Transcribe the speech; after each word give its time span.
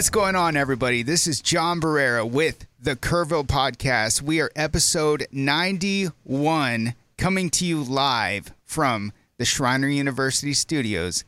What's 0.00 0.08
going 0.08 0.34
on, 0.34 0.56
everybody? 0.56 1.02
This 1.02 1.26
is 1.26 1.42
John 1.42 1.78
Barrera 1.78 2.26
with 2.26 2.66
the 2.80 2.96
Kerrville 2.96 3.46
Podcast. 3.46 4.22
We 4.22 4.40
are 4.40 4.50
episode 4.56 5.26
91 5.30 6.94
coming 7.18 7.50
to 7.50 7.66
you 7.66 7.82
live 7.82 8.54
from 8.64 9.12
the 9.36 9.44
Schreiner 9.44 9.88
University 9.88 10.54
studios 10.54 11.22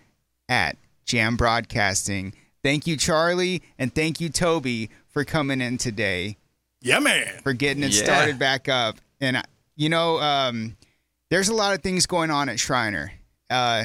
at 0.48 0.78
Jam 1.04 1.36
Broadcasting. 1.36 2.32
Thank 2.64 2.86
you, 2.86 2.96
Charlie, 2.96 3.62
and 3.78 3.94
thank 3.94 4.22
you, 4.22 4.30
Toby, 4.30 4.88
for 5.10 5.22
coming 5.22 5.60
in 5.60 5.76
today, 5.76 6.38
Yeah, 6.80 6.98
man. 6.98 7.40
for 7.42 7.52
getting 7.52 7.82
it 7.82 7.92
Yeah. 7.92 8.04
started 8.04 8.38
back 8.38 8.70
up. 8.70 8.96
And, 9.20 9.36
uh, 9.36 9.42
you 9.76 9.90
know, 9.90 10.18
um, 10.18 10.78
there's 11.28 11.50
a 11.50 11.54
lot 11.54 11.74
of 11.74 11.82
things 11.82 12.06
going 12.06 12.30
on 12.30 12.48
at 12.48 12.58
Schreiner. 12.58 13.12
Uh, 13.50 13.84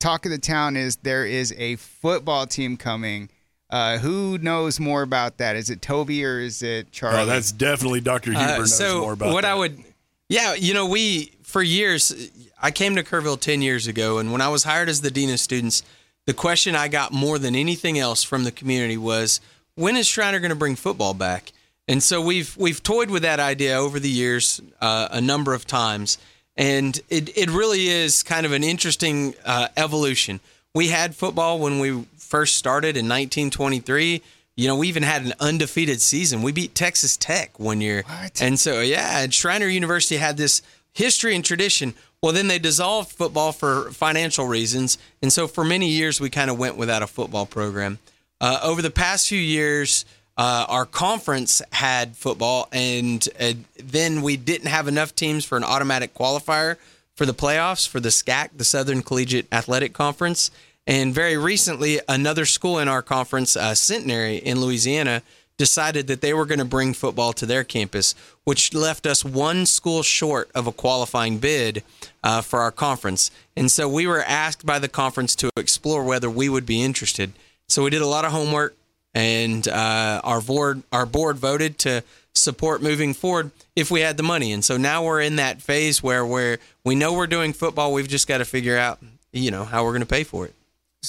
talk 0.00 0.24
of 0.24 0.32
the 0.32 0.38
town 0.38 0.78
is 0.78 0.96
there 1.02 1.26
is 1.26 1.52
a 1.58 1.76
football 1.76 2.46
team 2.46 2.78
coming. 2.78 3.28
Uh, 3.72 3.96
who 3.96 4.36
knows 4.36 4.78
more 4.78 5.00
about 5.00 5.38
that? 5.38 5.56
Is 5.56 5.70
it 5.70 5.80
Toby 5.80 6.22
or 6.26 6.38
is 6.38 6.62
it 6.62 6.92
Charlie? 6.92 7.20
Oh, 7.22 7.26
that's 7.26 7.50
definitely 7.50 8.02
Dr. 8.02 8.32
Huber 8.32 8.44
Uh, 8.44 8.58
knows 8.58 8.76
so 8.76 9.00
more 9.00 9.14
about 9.14 9.32
what 9.32 9.42
that. 9.42 9.52
I 9.52 9.54
would, 9.54 9.82
yeah, 10.28 10.52
you 10.52 10.74
know, 10.74 10.86
we 10.86 11.32
for 11.42 11.62
years, 11.62 12.12
I 12.60 12.70
came 12.70 12.94
to 12.96 13.02
Kerrville 13.02 13.40
ten 13.40 13.62
years 13.62 13.86
ago, 13.86 14.18
and 14.18 14.30
when 14.30 14.42
I 14.42 14.48
was 14.48 14.64
hired 14.64 14.90
as 14.90 15.00
the 15.00 15.10
dean 15.10 15.30
of 15.30 15.40
students, 15.40 15.82
the 16.26 16.34
question 16.34 16.76
I 16.76 16.88
got 16.88 17.12
more 17.12 17.38
than 17.38 17.54
anything 17.56 17.98
else 17.98 18.22
from 18.22 18.44
the 18.44 18.52
community 18.52 18.98
was, 18.98 19.40
when 19.74 19.96
is 19.96 20.06
Schreiner 20.06 20.38
going 20.38 20.50
to 20.50 20.54
bring 20.56 20.76
football 20.76 21.14
back? 21.14 21.52
And 21.88 22.02
so 22.02 22.20
we've 22.20 22.54
we've 22.58 22.82
toyed 22.82 23.10
with 23.10 23.22
that 23.22 23.40
idea 23.40 23.76
over 23.76 23.98
the 23.98 24.10
years 24.10 24.60
uh, 24.82 25.08
a 25.10 25.20
number 25.22 25.54
of 25.54 25.66
times, 25.66 26.18
and 26.56 27.00
it 27.08 27.34
it 27.36 27.50
really 27.50 27.88
is 27.88 28.22
kind 28.22 28.44
of 28.44 28.52
an 28.52 28.62
interesting 28.62 29.34
uh, 29.46 29.68
evolution. 29.78 30.40
We 30.74 30.88
had 30.88 31.14
football 31.14 31.58
when 31.58 31.80
we 31.80 32.06
first 32.16 32.54
started 32.54 32.96
in 32.96 33.04
1923. 33.04 34.22
You 34.56 34.68
know, 34.68 34.76
we 34.76 34.88
even 34.88 35.02
had 35.02 35.22
an 35.22 35.34
undefeated 35.38 36.00
season. 36.00 36.40
We 36.40 36.50
beat 36.52 36.74
Texas 36.74 37.16
Tech 37.18 37.58
one 37.60 37.82
year. 37.82 38.04
What? 38.06 38.40
And 38.40 38.58
so, 38.58 38.80
yeah, 38.80 39.20
and 39.20 39.34
Schreiner 39.34 39.66
University 39.66 40.16
had 40.16 40.38
this 40.38 40.62
history 40.94 41.34
and 41.34 41.44
tradition. 41.44 41.92
Well, 42.22 42.32
then 42.32 42.48
they 42.48 42.58
dissolved 42.58 43.12
football 43.12 43.52
for 43.52 43.90
financial 43.90 44.46
reasons. 44.46 44.96
And 45.20 45.30
so 45.30 45.46
for 45.46 45.62
many 45.62 45.90
years, 45.90 46.22
we 46.22 46.30
kind 46.30 46.50
of 46.50 46.58
went 46.58 46.78
without 46.78 47.02
a 47.02 47.06
football 47.06 47.44
program. 47.44 47.98
Uh, 48.40 48.58
over 48.62 48.80
the 48.80 48.90
past 48.90 49.28
few 49.28 49.38
years, 49.38 50.06
uh, 50.38 50.64
our 50.70 50.86
conference 50.86 51.60
had 51.72 52.16
football, 52.16 52.68
and 52.72 53.28
uh, 53.38 53.52
then 53.76 54.22
we 54.22 54.38
didn't 54.38 54.68
have 54.68 54.88
enough 54.88 55.14
teams 55.14 55.44
for 55.44 55.58
an 55.58 55.64
automatic 55.64 56.14
qualifier 56.14 56.78
for 57.22 57.26
the 57.26 57.32
playoffs 57.32 57.86
for 57.86 58.00
the 58.00 58.08
SCAC, 58.08 58.48
the 58.56 58.64
Southern 58.64 59.00
Collegiate 59.00 59.46
Athletic 59.52 59.92
Conference. 59.92 60.50
And 60.88 61.14
very 61.14 61.36
recently, 61.36 62.00
another 62.08 62.44
school 62.44 62.80
in 62.80 62.88
our 62.88 63.00
conference, 63.00 63.54
uh, 63.54 63.76
Centenary 63.76 64.38
in 64.38 64.60
Louisiana, 64.60 65.22
decided 65.56 66.08
that 66.08 66.20
they 66.20 66.34
were 66.34 66.46
going 66.46 66.58
to 66.58 66.64
bring 66.64 66.92
football 66.92 67.32
to 67.34 67.46
their 67.46 67.62
campus, 67.62 68.16
which 68.42 68.74
left 68.74 69.06
us 69.06 69.24
one 69.24 69.66
school 69.66 70.02
short 70.02 70.50
of 70.52 70.66
a 70.66 70.72
qualifying 70.72 71.38
bid 71.38 71.84
uh, 72.24 72.40
for 72.40 72.58
our 72.58 72.72
conference. 72.72 73.30
And 73.56 73.70
so 73.70 73.88
we 73.88 74.04
were 74.04 74.24
asked 74.24 74.66
by 74.66 74.80
the 74.80 74.88
conference 74.88 75.36
to 75.36 75.50
explore 75.56 76.02
whether 76.02 76.28
we 76.28 76.48
would 76.48 76.66
be 76.66 76.82
interested. 76.82 77.34
So 77.68 77.84
we 77.84 77.90
did 77.90 78.02
a 78.02 78.06
lot 78.08 78.24
of 78.24 78.32
homework, 78.32 78.74
and 79.14 79.66
uh, 79.68 80.20
our 80.24 80.40
board 80.40 80.82
our 80.92 81.06
board 81.06 81.36
voted 81.38 81.78
to 81.80 82.02
support 82.34 82.82
moving 82.82 83.12
forward 83.12 83.50
if 83.76 83.90
we 83.90 84.00
had 84.00 84.16
the 84.16 84.22
money. 84.22 84.52
And 84.52 84.64
so 84.64 84.76
now 84.76 85.04
we're 85.04 85.20
in 85.20 85.36
that 85.36 85.60
phase 85.60 86.02
where 86.02 86.24
we're 86.24 86.58
we 86.84 86.94
know 86.94 87.12
we're 87.12 87.26
doing 87.26 87.52
football. 87.52 87.92
We've 87.92 88.08
just 88.08 88.26
got 88.26 88.38
to 88.38 88.44
figure 88.44 88.76
out 88.78 88.98
you 89.32 89.50
know 89.50 89.64
how 89.64 89.84
we're 89.84 89.90
going 89.92 90.00
to 90.00 90.06
pay 90.06 90.24
for 90.24 90.46
it. 90.46 90.54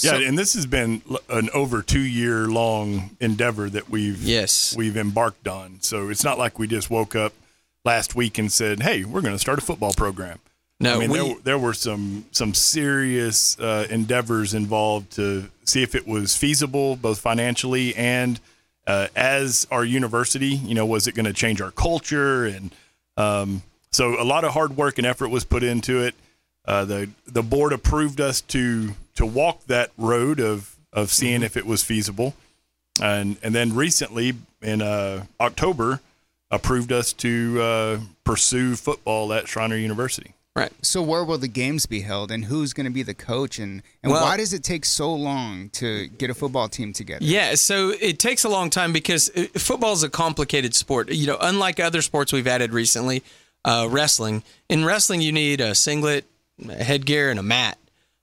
Yeah, 0.01 0.15
and 0.15 0.35
this 0.37 0.55
has 0.55 0.65
been 0.65 1.03
an 1.29 1.49
over 1.53 1.83
two 1.83 1.99
year 2.01 2.47
long 2.47 3.11
endeavor 3.19 3.69
that 3.69 3.89
we've 3.91 4.21
Yes. 4.23 4.75
we've 4.75 4.97
embarked 4.97 5.47
on. 5.47 5.77
So 5.81 6.09
it's 6.09 6.23
not 6.23 6.39
like 6.39 6.57
we 6.57 6.65
just 6.67 6.89
woke 6.89 7.15
up 7.15 7.33
last 7.85 8.15
week 8.15 8.37
and 8.39 8.51
said, 8.51 8.81
"Hey, 8.81 9.03
we're 9.03 9.21
going 9.21 9.35
to 9.35 9.39
start 9.39 9.59
a 9.59 9.61
football 9.61 9.93
program." 9.93 10.39
No, 10.83 10.95
I 10.95 10.99
mean, 10.99 11.09
we, 11.09 11.17
there, 11.17 11.35
there 11.44 11.57
were 11.57 11.73
some 11.73 12.25
some 12.31 12.53
serious 12.53 13.57
uh, 13.59 13.88
endeavors 13.89 14.53
involved 14.53 15.11
to 15.13 15.49
see 15.63 15.81
if 15.81 15.95
it 15.95 16.05
was 16.07 16.35
feasible, 16.35 16.95
both 16.95 17.19
financially 17.19 17.95
and 17.95 18.39
uh, 18.85 19.07
as 19.16 19.66
our 19.71 19.85
university. 19.85 20.49
You 20.49 20.75
know, 20.75 20.85
was 20.85 21.07
it 21.07 21.16
going 21.16 21.25
to 21.25 21.33
change 21.33 21.61
our 21.61 21.71
culture? 21.71 22.45
And 22.45 22.75
um, 23.17 23.63
so, 23.91 24.21
a 24.21 24.25
lot 24.25 24.44
of 24.44 24.53
hard 24.53 24.75
work 24.75 24.97
and 24.97 25.07
effort 25.07 25.29
was 25.29 25.45
put 25.45 25.63
into 25.63 26.01
it. 26.01 26.16
Uh, 26.66 26.85
the 26.85 27.09
the 27.25 27.44
board 27.44 27.73
approved 27.73 28.19
us 28.19 28.41
to 28.41 28.91
to 29.15 29.25
walk 29.25 29.65
that 29.67 29.91
road 29.97 30.39
of 30.39 30.75
of 30.91 31.11
seeing 31.11 31.35
Mm-hmm. 31.38 31.44
if 31.45 31.57
it 31.57 31.65
was 31.65 31.83
feasible, 31.83 32.33
and 33.01 33.38
and 33.41 33.55
then 33.55 33.73
recently 33.73 34.33
in 34.61 34.81
uh, 34.81 35.25
October 35.39 36.01
approved 36.51 36.91
us 36.91 37.13
to 37.13 37.59
uh, 37.61 38.00
pursue 38.23 38.75
football 38.75 39.33
at 39.33 39.47
Schreiner 39.47 39.75
University. 39.77 40.33
Right. 40.55 40.71
So 40.81 41.01
where 41.01 41.23
will 41.23 41.37
the 41.37 41.47
games 41.47 41.85
be 41.85 42.01
held, 42.01 42.31
and 42.31 42.45
who's 42.45 42.73
going 42.73 42.85
to 42.85 42.91
be 42.91 43.03
the 43.03 43.13
coach, 43.13 43.59
and 43.59 43.81
and 44.03 44.11
Well- 44.11 44.23
why 44.23 44.37
does 44.37 44.53
it 44.53 44.63
take 44.63 44.85
so 44.85 45.13
long 45.13 45.69
to 45.71 46.07
get 46.07 46.29
a 46.29 46.33
football 46.33 46.69
team 46.69 46.93
together? 46.93 47.23
Yeah, 47.25 47.55
so 47.55 47.89
it 47.99 48.19
takes 48.19 48.43
a 48.43 48.49
long 48.49 48.69
time 48.69 48.93
because 48.93 49.29
uh, 49.35 49.45
football 49.55 49.93
is 49.93 50.03
a 50.03 50.09
complicated 50.09 50.75
sport. 50.75 51.11
You 51.11 51.27
know, 51.27 51.37
unlike 51.41 51.79
other 51.79 52.01
sports 52.01 52.31
we've 52.33 52.47
added 52.47 52.73
recently, 52.73 53.23
uh, 53.65 53.87
wrestling. 53.89 54.43
In 54.69 54.85
wrestling, 54.85 55.21
you 55.21 55.31
need 55.31 55.61
a 55.61 55.73
singlet, 55.73 56.25
a 56.67 56.83
headgear, 56.83 57.29
and 57.31 57.39
a 57.39 57.43
mat. 57.43 57.77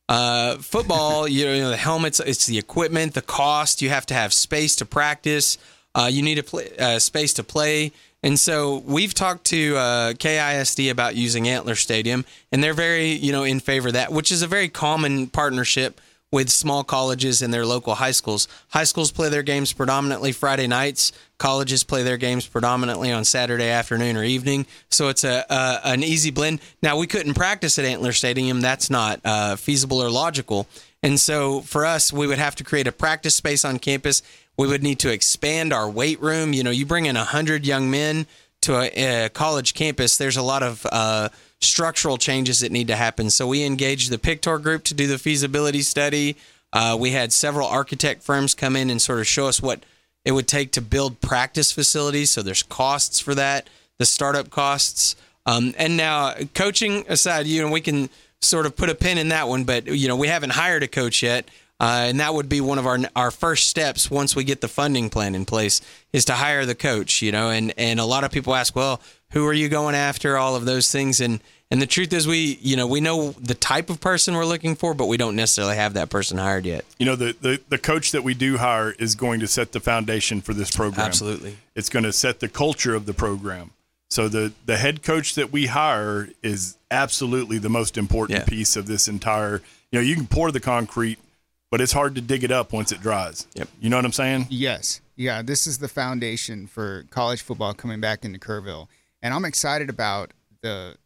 Uh, 0.09 0.57
football, 0.59 1.27
you 1.37 1.47
know, 1.47 1.71
the 1.71 1.77
helmets, 1.77 2.21
it's 2.21 2.47
the 2.47 2.59
equipment, 2.59 3.15
the 3.15 3.23
cost. 3.23 3.81
You 3.83 3.89
have 3.91 4.07
to 4.07 4.15
have 4.15 4.33
space 4.33 4.77
to 4.77 4.85
practice. 4.85 5.59
Uh, 5.95 6.09
you 6.13 6.23
need 6.23 6.39
a 6.39 6.43
play, 6.43 6.71
uh, 6.79 6.99
space 6.99 7.33
to 7.35 7.43
play. 7.43 7.91
And 8.23 8.39
so 8.39 8.83
we've 8.87 9.15
talked 9.15 9.45
to 9.47 9.77
uh, 9.77 10.13
KISD 10.13 10.91
about 10.91 11.17
using 11.17 11.49
Antler 11.49 11.75
Stadium, 11.75 12.25
and 12.53 12.63
they're 12.63 12.75
very, 12.75 13.13
you 13.13 13.33
know, 13.33 13.45
in 13.45 13.61
favor 13.61 13.89
of 13.89 13.95
that, 13.95 14.13
which 14.13 14.31
is 14.31 14.43
a 14.43 14.47
very 14.47 14.69
common 14.69 15.27
partnership 15.27 16.01
with 16.33 16.49
small 16.49 16.85
colleges 16.85 17.43
and 17.43 17.53
their 17.53 17.67
local 17.67 17.97
high 17.97 18.13
schools. 18.13 18.47
High 18.69 18.85
schools 18.85 19.11
play 19.11 19.29
their 19.29 19.43
games 19.43 19.73
predominantly 19.73 20.33
Friday 20.33 20.69
nights. 20.69 21.13
Colleges 21.39 21.83
play 21.83 22.03
their 22.03 22.17
games 22.17 22.47
predominantly 22.47 23.11
on 23.11 23.25
Saturday 23.25 23.69
afternoon 23.69 24.17
or 24.17 24.23
evening. 24.23 24.67
So 24.91 25.09
it's 25.09 25.25
a, 25.25 25.45
a 25.51 25.81
an 25.85 26.05
easy 26.05 26.31
blend. 26.31 26.61
Now 26.83 26.97
we 26.99 27.07
couldn't 27.07 27.35
practice 27.35 27.79
at 27.79 27.85
Antler 27.85 28.13
Stadium. 28.13 28.61
That's 28.61 28.91
not 28.91 29.21
uh, 29.25 29.57
feasible 29.57 30.01
or 30.01 30.11
logical. 30.11 30.69
And 31.03 31.19
so 31.19 31.63
for 31.63 31.87
us, 31.87 32.13
we 32.13 32.27
would 32.27 32.39
have 32.39 32.55
to 32.57 32.65
create 32.65 32.87
a 32.87 32.93
practice 32.93 33.35
space 33.35 33.65
on 33.65 33.79
campus. 33.79 34.23
We 34.61 34.69
would 34.69 34.83
need 34.83 34.99
to 34.99 35.11
expand 35.11 35.73
our 35.73 35.89
weight 35.89 36.21
room. 36.21 36.53
You 36.53 36.63
know, 36.63 36.71
you 36.71 36.85
bring 36.85 37.07
in 37.07 37.17
hundred 37.17 37.65
young 37.65 37.91
men 37.91 38.27
to 38.61 38.75
a, 38.75 39.25
a 39.25 39.29
college 39.31 39.73
campus, 39.73 40.19
there's 40.19 40.37
a 40.37 40.43
lot 40.43 40.63
of 40.63 40.87
uh, 40.93 41.31
structural 41.63 42.19
changes 42.19 42.61
that 42.61 42.71
need 42.71 42.89
to 42.89 42.97
happen. 42.97 43.31
So 43.31 43.47
we 43.47 43.65
engaged 43.65 44.11
the 44.11 44.19
Pictor 44.19 44.59
group 44.63 44.85
to 44.85 44.93
do 44.93 45.07
the 45.07 45.17
feasibility 45.17 45.81
study. 45.81 46.37
Uh, 46.75 46.95
we 47.01 47.13
had 47.13 47.33
several 47.33 47.67
architect 47.67 48.23
firms 48.23 48.53
come 48.53 48.77
in 48.77 48.91
and 48.91 49.01
sort 49.01 49.21
of 49.21 49.27
show 49.27 49.47
us 49.47 49.63
what 49.63 49.83
it 50.27 50.33
would 50.33 50.47
take 50.47 50.73
to 50.73 50.83
build 50.83 51.23
practice 51.23 51.73
facilities. 51.73 52.29
So 52.29 52.43
there's 52.43 52.63
costs 52.63 53.19
for 53.19 53.35
that, 53.37 53.71
the 53.99 54.05
startup 54.05 54.51
costs. 54.51 55.17
Um, 55.47 55.73
and 55.79 55.97
now, 55.97 56.35
coaching 56.53 57.07
aside, 57.09 57.47
you 57.47 57.63
know, 57.63 57.71
we 57.71 57.81
can 57.81 58.11
sort 58.43 58.67
of 58.67 58.77
put 58.77 58.91
a 58.91 58.95
pin 58.95 59.17
in 59.17 59.31
that 59.31 59.49
one, 59.49 59.65
but 59.65 59.87
you 59.87 60.07
know, 60.07 60.17
we 60.17 60.29
haven't 60.29 60.51
hired 60.51 60.83
a 60.83 60.89
coach 60.89 61.23
yet. 61.23 61.49
Uh, 61.81 62.05
and 62.09 62.21
that 62.21 62.35
would 62.35 62.49
be 62.49 62.61
one 62.61 62.79
of 62.79 62.87
our 62.87 62.99
our 63.17 63.31
first 63.31 63.69
steps 63.69 64.11
once 64.11 64.37
we 64.37 64.45
get 64.45 64.61
the 64.61 64.69
funding 64.69 65.09
plan 65.09 65.35
in 65.35 65.47
place 65.47 65.81
is 66.13 66.27
to 66.27 66.35
hire 66.35 66.67
the 66.67 66.75
coach. 66.75 67.23
You 67.23 67.33
know, 67.33 67.49
and 67.51 67.73
and 67.79 67.99
a 67.99 68.05
lot 68.05 68.23
of 68.23 68.31
people 68.31 68.55
ask, 68.55 68.77
well, 68.77 69.01
who 69.31 69.47
are 69.47 69.53
you 69.55 69.69
going 69.69 69.95
after? 69.95 70.37
All 70.37 70.55
of 70.57 70.67
those 70.67 70.91
things, 70.93 71.21
and 71.23 71.41
and 71.71 71.81
the 71.81 71.87
truth 71.87 72.13
is, 72.13 72.27
we 72.27 72.59
you 72.61 72.77
know 72.77 72.87
we 72.87 73.01
know 73.01 73.31
the 73.33 73.55
type 73.55 73.89
of 73.89 73.99
person 74.01 74.35
we're 74.35 74.45
looking 74.45 74.75
for, 74.77 74.93
but 74.93 75.07
we 75.07 75.17
don't 75.17 75.37
necessarily 75.37 75.77
have 75.77 75.95
that 75.95 76.11
person 76.11 76.37
hired 76.37 76.67
yet. 76.67 76.85
You 76.99 77.07
know, 77.07 77.17
the, 77.17 77.35
the, 77.41 77.61
the 77.71 77.79
coach 77.79 78.11
that 78.13 78.23
we 78.25 78.35
do 78.35 78.59
hire 78.59 78.91
is 78.99 79.15
going 79.15 79.41
to 79.41 79.47
set 79.47 79.73
the 79.73 79.81
foundation 79.81 80.43
for 80.43 80.53
this 80.53 80.71
program. 80.71 81.07
Absolutely. 81.07 81.57
It's 81.75 81.89
going 81.89 82.05
to 82.05 82.13
set 82.13 82.41
the 82.41 82.49
culture 82.49 82.95
of 82.95 83.07
the 83.07 83.15
program. 83.15 83.71
So 84.11 84.29
the, 84.29 84.53
the 84.67 84.77
head 84.77 85.05
coach 85.05 85.37
that 85.37 85.53
we 85.53 85.67
hire 85.67 86.29
is 86.43 86.77
absolutely 86.91 87.59
the 87.59 87.69
most 87.71 87.97
important 87.97 88.41
Yeah. 88.41 88.45
piece 88.45 88.75
of 88.77 88.87
this 88.87 89.07
entire. 89.07 89.63
You 89.93 90.01
know, 90.01 90.05
you 90.05 90.17
can 90.17 90.27
pour 90.27 90.51
the 90.51 90.59
concrete, 90.59 91.19
but 91.71 91.81
it's 91.81 91.93
hard 91.93 92.15
to 92.17 92.21
dig 92.21 92.45
it 92.45 92.51
up 92.51 92.73
once 92.73 92.93
it 92.93 93.01
dries. 93.01 93.47
Yep. 93.55 93.69
You 93.81 93.91
know 93.91 93.97
what 93.97 94.05
I'm 94.05 94.13
saying? 94.13 94.47
Yes. 94.51 95.01
Yeah, 95.17 95.43
this 95.43 95.67
is 95.67 95.79
the 95.79 95.89
foundation 95.89 96.67
for 96.67 97.05
college 97.11 97.43
football 97.43 97.75
coming 97.75 98.01
back 98.01 98.25
into 98.25 98.39
Kerrville. 98.39 98.89
And 99.23 99.35
I'm 99.35 99.45
excited 99.45 99.91
about 99.91 100.33
the 100.63 100.97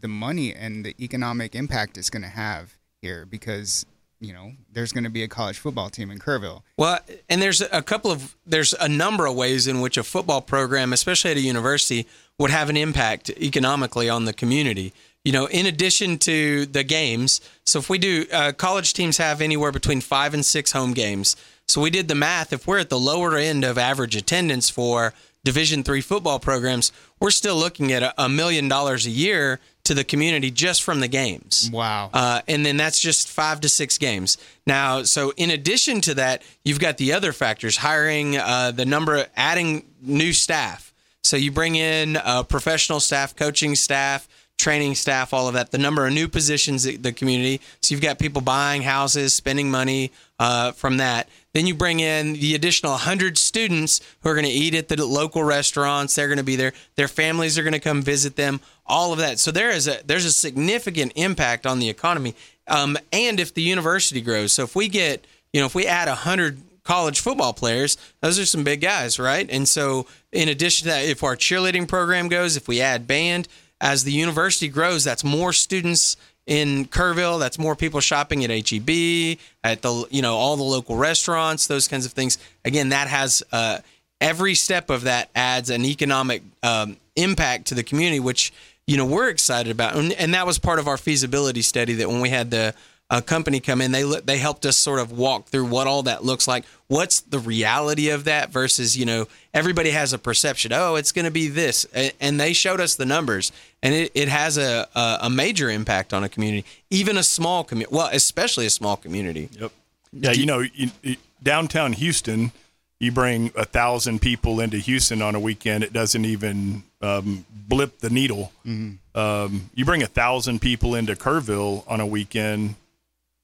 the 0.00 0.08
money 0.08 0.54
and 0.54 0.84
the 0.84 0.94
economic 1.02 1.54
impact 1.54 1.98
it's 1.98 2.10
going 2.10 2.22
to 2.22 2.28
have 2.28 2.76
here 3.02 3.26
because, 3.26 3.84
you 4.20 4.32
know, 4.32 4.52
there's 4.72 4.92
going 4.92 5.04
to 5.04 5.10
be 5.10 5.22
a 5.22 5.28
college 5.28 5.58
football 5.58 5.90
team 5.90 6.10
in 6.10 6.18
Kerrville. 6.18 6.62
Well, 6.76 7.00
and 7.28 7.42
there's 7.42 7.60
a 7.60 7.82
couple 7.82 8.10
of 8.10 8.36
there's 8.46 8.74
a 8.74 8.88
number 8.88 9.26
of 9.26 9.34
ways 9.34 9.66
in 9.66 9.80
which 9.80 9.96
a 9.96 10.02
football 10.02 10.40
program, 10.40 10.92
especially 10.92 11.32
at 11.32 11.36
a 11.36 11.40
university, 11.40 12.06
would 12.38 12.50
have 12.50 12.70
an 12.70 12.76
impact 12.76 13.30
economically 13.30 14.08
on 14.08 14.24
the 14.24 14.32
community. 14.32 14.92
You 15.24 15.32
know, 15.32 15.46
in 15.46 15.66
addition 15.66 16.18
to 16.18 16.64
the 16.66 16.84
games, 16.84 17.40
so 17.66 17.78
if 17.78 17.90
we 17.90 17.98
do, 17.98 18.26
uh, 18.32 18.52
college 18.52 18.94
teams 18.94 19.18
have 19.18 19.40
anywhere 19.40 19.72
between 19.72 20.00
five 20.00 20.32
and 20.32 20.44
six 20.44 20.72
home 20.72 20.94
games. 20.94 21.36
So 21.66 21.82
we 21.82 21.90
did 21.90 22.08
the 22.08 22.14
math. 22.14 22.52
If 22.52 22.66
we're 22.66 22.78
at 22.78 22.88
the 22.88 22.98
lower 22.98 23.36
end 23.36 23.64
of 23.64 23.76
average 23.76 24.16
attendance 24.16 24.70
for 24.70 25.12
Division 25.44 25.82
three 25.82 26.00
football 26.00 26.38
programs, 26.38 26.92
we're 27.20 27.30
still 27.30 27.56
looking 27.56 27.92
at 27.92 28.02
a, 28.02 28.24
a 28.24 28.28
million 28.28 28.68
dollars 28.68 29.06
a 29.06 29.10
year 29.10 29.60
to 29.84 29.94
the 29.94 30.04
community 30.04 30.50
just 30.50 30.82
from 30.82 31.00
the 31.00 31.08
games. 31.08 31.70
Wow. 31.72 32.10
Uh, 32.12 32.40
and 32.48 32.64
then 32.64 32.76
that's 32.76 33.00
just 33.00 33.28
five 33.28 33.60
to 33.60 33.68
six 33.68 33.98
games. 33.98 34.36
Now, 34.66 35.02
so 35.02 35.32
in 35.36 35.50
addition 35.50 36.00
to 36.02 36.14
that, 36.14 36.42
you've 36.64 36.80
got 36.80 36.96
the 36.96 37.12
other 37.12 37.32
factors: 37.32 37.78
hiring, 37.78 38.36
uh, 38.36 38.72
the 38.72 38.84
number, 38.84 39.26
adding 39.36 39.84
new 40.02 40.32
staff. 40.32 40.92
So 41.22 41.36
you 41.36 41.50
bring 41.52 41.76
in 41.76 42.16
uh, 42.16 42.42
professional 42.44 43.00
staff, 43.00 43.36
coaching 43.36 43.74
staff, 43.74 44.28
training 44.58 44.96
staff, 44.96 45.32
all 45.32 45.48
of 45.48 45.54
that. 45.54 45.70
The 45.70 45.78
number 45.78 46.06
of 46.06 46.12
new 46.12 46.28
positions 46.28 46.84
in 46.84 47.00
the 47.00 47.12
community. 47.12 47.60
So 47.80 47.94
you've 47.94 48.02
got 48.02 48.18
people 48.18 48.42
buying 48.42 48.82
houses, 48.82 49.32
spending 49.32 49.70
money 49.70 50.10
uh, 50.38 50.72
from 50.72 50.98
that. 50.98 51.28
Then 51.54 51.66
you 51.66 51.74
bring 51.74 52.00
in 52.00 52.34
the 52.34 52.54
additional 52.54 52.92
100 52.92 53.38
students 53.38 54.00
who 54.20 54.28
are 54.28 54.34
going 54.34 54.44
to 54.44 54.50
eat 54.50 54.74
at 54.74 54.88
the 54.88 55.04
local 55.04 55.42
restaurants. 55.42 56.14
They're 56.14 56.28
going 56.28 56.38
to 56.38 56.44
be 56.44 56.56
there. 56.56 56.72
Their 56.96 57.08
families 57.08 57.56
are 57.56 57.62
going 57.62 57.72
to 57.72 57.80
come 57.80 58.02
visit 58.02 58.36
them. 58.36 58.60
All 58.84 59.12
of 59.12 59.18
that. 59.18 59.38
So 59.38 59.50
there 59.50 59.70
is 59.70 59.86
a 59.86 60.00
there's 60.04 60.24
a 60.24 60.32
significant 60.32 61.12
impact 61.14 61.66
on 61.66 61.78
the 61.78 61.88
economy. 61.88 62.34
Um, 62.66 62.96
and 63.12 63.38
if 63.38 63.54
the 63.54 63.62
university 63.62 64.20
grows, 64.20 64.52
so 64.52 64.62
if 64.62 64.74
we 64.74 64.88
get 64.88 65.26
you 65.52 65.60
know 65.60 65.66
if 65.66 65.74
we 65.74 65.86
add 65.86 66.08
100 66.08 66.62
college 66.84 67.20
football 67.20 67.52
players, 67.52 67.98
those 68.22 68.38
are 68.38 68.46
some 68.46 68.64
big 68.64 68.80
guys, 68.80 69.18
right? 69.18 69.46
And 69.50 69.68
so 69.68 70.06
in 70.32 70.48
addition 70.48 70.86
to 70.86 70.94
that, 70.94 71.04
if 71.04 71.22
our 71.22 71.36
cheerleading 71.36 71.86
program 71.86 72.28
goes, 72.28 72.56
if 72.56 72.66
we 72.66 72.80
add 72.80 73.06
band, 73.06 73.46
as 73.80 74.04
the 74.04 74.12
university 74.12 74.68
grows, 74.68 75.04
that's 75.04 75.24
more 75.24 75.52
students 75.52 76.16
in 76.46 76.86
Kerrville. 76.86 77.38
That's 77.38 77.58
more 77.58 77.76
people 77.76 78.00
shopping 78.00 78.42
at 78.44 78.50
HEB, 78.50 79.38
at 79.62 79.82
the 79.82 80.06
you 80.10 80.22
know 80.22 80.34
all 80.34 80.56
the 80.56 80.62
local 80.62 80.96
restaurants, 80.96 81.66
those 81.66 81.86
kinds 81.86 82.06
of 82.06 82.12
things. 82.12 82.38
Again, 82.64 82.88
that 82.88 83.08
has 83.08 83.42
uh, 83.52 83.78
every 84.20 84.54
step 84.54 84.90
of 84.90 85.02
that 85.02 85.28
adds 85.34 85.70
an 85.70 85.84
economic 85.84 86.42
um, 86.62 86.96
impact 87.16 87.66
to 87.66 87.74
the 87.74 87.82
community, 87.84 88.18
which 88.18 88.52
you 88.86 88.96
know 88.96 89.04
we're 89.04 89.28
excited 89.28 89.70
about, 89.70 89.94
and, 89.94 90.12
and 90.12 90.34
that 90.34 90.46
was 90.46 90.58
part 90.58 90.78
of 90.78 90.88
our 90.88 90.96
feasibility 90.96 91.62
study. 91.62 91.94
That 91.94 92.08
when 92.08 92.20
we 92.20 92.30
had 92.30 92.50
the 92.50 92.74
a 93.10 93.22
company 93.22 93.60
come 93.60 93.80
in. 93.80 93.92
They 93.92 94.02
they 94.02 94.38
helped 94.38 94.66
us 94.66 94.76
sort 94.76 95.00
of 95.00 95.12
walk 95.12 95.46
through 95.46 95.66
what 95.66 95.86
all 95.86 96.02
that 96.02 96.24
looks 96.24 96.46
like. 96.46 96.64
What's 96.88 97.20
the 97.20 97.38
reality 97.38 98.10
of 98.10 98.24
that 98.24 98.50
versus 98.50 98.96
you 98.96 99.06
know 99.06 99.28
everybody 99.54 99.90
has 99.90 100.12
a 100.12 100.18
perception. 100.18 100.72
Oh, 100.72 100.96
it's 100.96 101.12
going 101.12 101.24
to 101.24 101.30
be 101.30 101.48
this, 101.48 101.86
and 102.20 102.38
they 102.38 102.52
showed 102.52 102.80
us 102.80 102.96
the 102.96 103.06
numbers, 103.06 103.50
and 103.82 103.94
it, 103.94 104.12
it 104.14 104.28
has 104.28 104.58
a, 104.58 104.88
a 104.94 105.30
major 105.30 105.70
impact 105.70 106.12
on 106.12 106.24
a 106.24 106.28
community, 106.28 106.64
even 106.90 107.16
a 107.16 107.22
small 107.22 107.64
community. 107.64 107.94
Well, 107.94 108.08
especially 108.12 108.66
a 108.66 108.70
small 108.70 108.96
community. 108.96 109.48
Yep. 109.52 109.72
Yeah, 110.12 110.32
you 110.32 110.46
know, 110.46 110.60
you, 110.60 110.90
you, 111.02 111.16
downtown 111.42 111.92
Houston, 111.92 112.52
you 112.98 113.12
bring 113.12 113.52
a 113.54 113.64
thousand 113.64 114.20
people 114.20 114.60
into 114.60 114.78
Houston 114.78 115.22
on 115.22 115.34
a 115.34 115.40
weekend, 115.40 115.84
it 115.84 115.92
doesn't 115.92 116.24
even 116.24 116.82
um, 117.00 117.44
blip 117.50 117.98
the 117.98 118.10
needle. 118.10 118.52
Mm-hmm. 118.66 119.18
Um, 119.18 119.70
you 119.74 119.84
bring 119.84 120.02
a 120.02 120.06
thousand 120.06 120.60
people 120.60 120.94
into 120.94 121.14
Kerrville 121.14 121.84
on 121.86 122.00
a 122.00 122.06
weekend, 122.06 122.74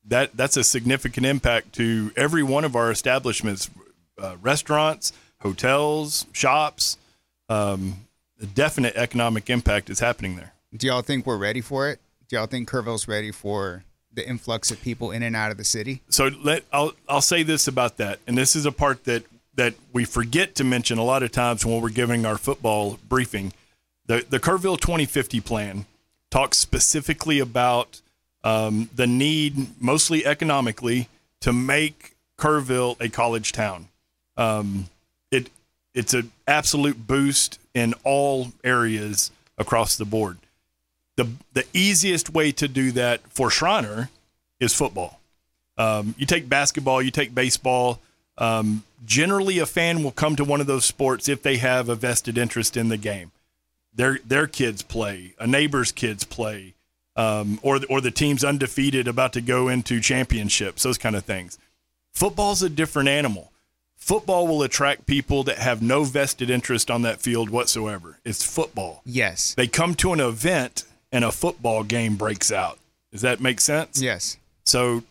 that 0.06 0.36
that's 0.36 0.56
a 0.56 0.64
significant 0.64 1.24
impact 1.26 1.74
to 1.74 2.12
every 2.16 2.42
one 2.42 2.64
of 2.64 2.76
our 2.76 2.90
establishments, 2.90 3.70
uh, 4.18 4.36
restaurants, 4.42 5.12
hotels, 5.40 6.26
shops. 6.32 6.98
Um, 7.48 8.06
a 8.44 8.46
definite 8.46 8.94
economic 8.94 9.48
impact 9.48 9.88
is 9.88 10.00
happening 10.00 10.36
there. 10.36 10.52
Do 10.76 10.86
y'all 10.86 11.02
think 11.02 11.26
we're 11.26 11.38
ready 11.38 11.62
for 11.62 11.88
it? 11.88 11.98
Do 12.28 12.36
y'all 12.36 12.46
think 12.46 12.68
Kerrville's 12.68 13.08
ready 13.08 13.30
for 13.30 13.84
the 14.12 14.26
influx 14.28 14.70
of 14.70 14.80
people 14.82 15.10
in 15.10 15.22
and 15.22 15.34
out 15.34 15.50
of 15.50 15.56
the 15.56 15.64
city? 15.64 16.02
So 16.10 16.30
let 16.42 16.64
I'll 16.72 16.92
I'll 17.08 17.22
say 17.22 17.42
this 17.42 17.66
about 17.66 17.96
that, 17.96 18.18
and 18.26 18.36
this 18.36 18.54
is 18.54 18.66
a 18.66 18.72
part 18.72 19.04
that 19.04 19.24
that 19.54 19.74
we 19.92 20.04
forget 20.04 20.54
to 20.56 20.64
mention 20.64 20.98
a 20.98 21.04
lot 21.04 21.22
of 21.22 21.32
times 21.32 21.64
when 21.64 21.80
we're 21.80 21.88
giving 21.88 22.26
our 22.26 22.36
football 22.36 22.98
briefing. 23.08 23.52
The 24.06 24.26
the 24.28 24.38
Kerrville 24.38 24.78
2050 24.78 25.40
plan 25.40 25.86
talks 26.30 26.58
specifically 26.58 27.38
about 27.38 28.02
um, 28.42 28.90
the 28.94 29.06
need, 29.06 29.80
mostly 29.80 30.26
economically, 30.26 31.08
to 31.40 31.52
make 31.52 32.14
Kerrville 32.36 33.00
a 33.00 33.08
college 33.08 33.52
town. 33.52 33.88
Um, 34.36 34.86
it 35.30 35.50
it's 35.94 36.12
an 36.12 36.30
absolute 36.46 37.06
boost 37.06 37.58
in 37.74 37.94
all 38.04 38.52
areas 38.62 39.30
across 39.58 39.96
the 39.96 40.04
board. 40.04 40.38
the 41.16 41.28
The 41.52 41.66
easiest 41.72 42.30
way 42.30 42.52
to 42.52 42.68
do 42.68 42.92
that 42.92 43.20
for 43.28 43.50
Schreiner 43.50 44.10
is 44.60 44.74
football. 44.74 45.20
Um, 45.76 46.14
you 46.16 46.26
take 46.26 46.48
basketball, 46.48 47.02
you 47.02 47.10
take 47.10 47.34
baseball. 47.34 48.00
Um, 48.38 48.84
generally, 49.04 49.58
a 49.58 49.66
fan 49.66 50.02
will 50.02 50.12
come 50.12 50.36
to 50.36 50.44
one 50.44 50.60
of 50.60 50.66
those 50.66 50.84
sports 50.84 51.28
if 51.28 51.42
they 51.42 51.56
have 51.56 51.88
a 51.88 51.94
vested 51.94 52.38
interest 52.38 52.76
in 52.76 52.88
the 52.88 52.96
game. 52.96 53.32
Their 53.92 54.18
their 54.24 54.46
kids 54.46 54.82
play, 54.82 55.34
a 55.38 55.46
neighbor's 55.46 55.92
kids 55.92 56.24
play 56.24 56.74
um, 57.16 57.58
or 57.62 57.80
or 57.88 58.00
the 58.00 58.10
team's 58.10 58.44
undefeated, 58.44 59.06
about 59.08 59.32
to 59.34 59.40
go 59.40 59.68
into 59.68 60.00
championships, 60.00 60.82
those 60.82 60.98
kind 60.98 61.16
of 61.16 61.24
things. 61.24 61.58
Football's 62.12 62.62
a 62.62 62.68
different 62.68 63.08
animal. 63.08 63.50
Football 64.04 64.46
will 64.46 64.62
attract 64.62 65.06
people 65.06 65.44
that 65.44 65.56
have 65.56 65.80
no 65.80 66.04
vested 66.04 66.50
interest 66.50 66.90
on 66.90 67.00
that 67.02 67.22
field 67.22 67.48
whatsoever. 67.48 68.18
It's 68.22 68.44
football. 68.44 69.00
Yes. 69.06 69.54
They 69.54 69.66
come 69.66 69.94
to 69.94 70.12
an 70.12 70.20
event 70.20 70.84
and 71.10 71.24
a 71.24 71.32
football 71.32 71.84
game 71.84 72.16
breaks 72.16 72.52
out. 72.52 72.78
Does 73.12 73.22
that 73.22 73.40
make 73.40 73.62
sense? 73.62 74.02
Yes. 74.02 74.36
So 74.66 75.04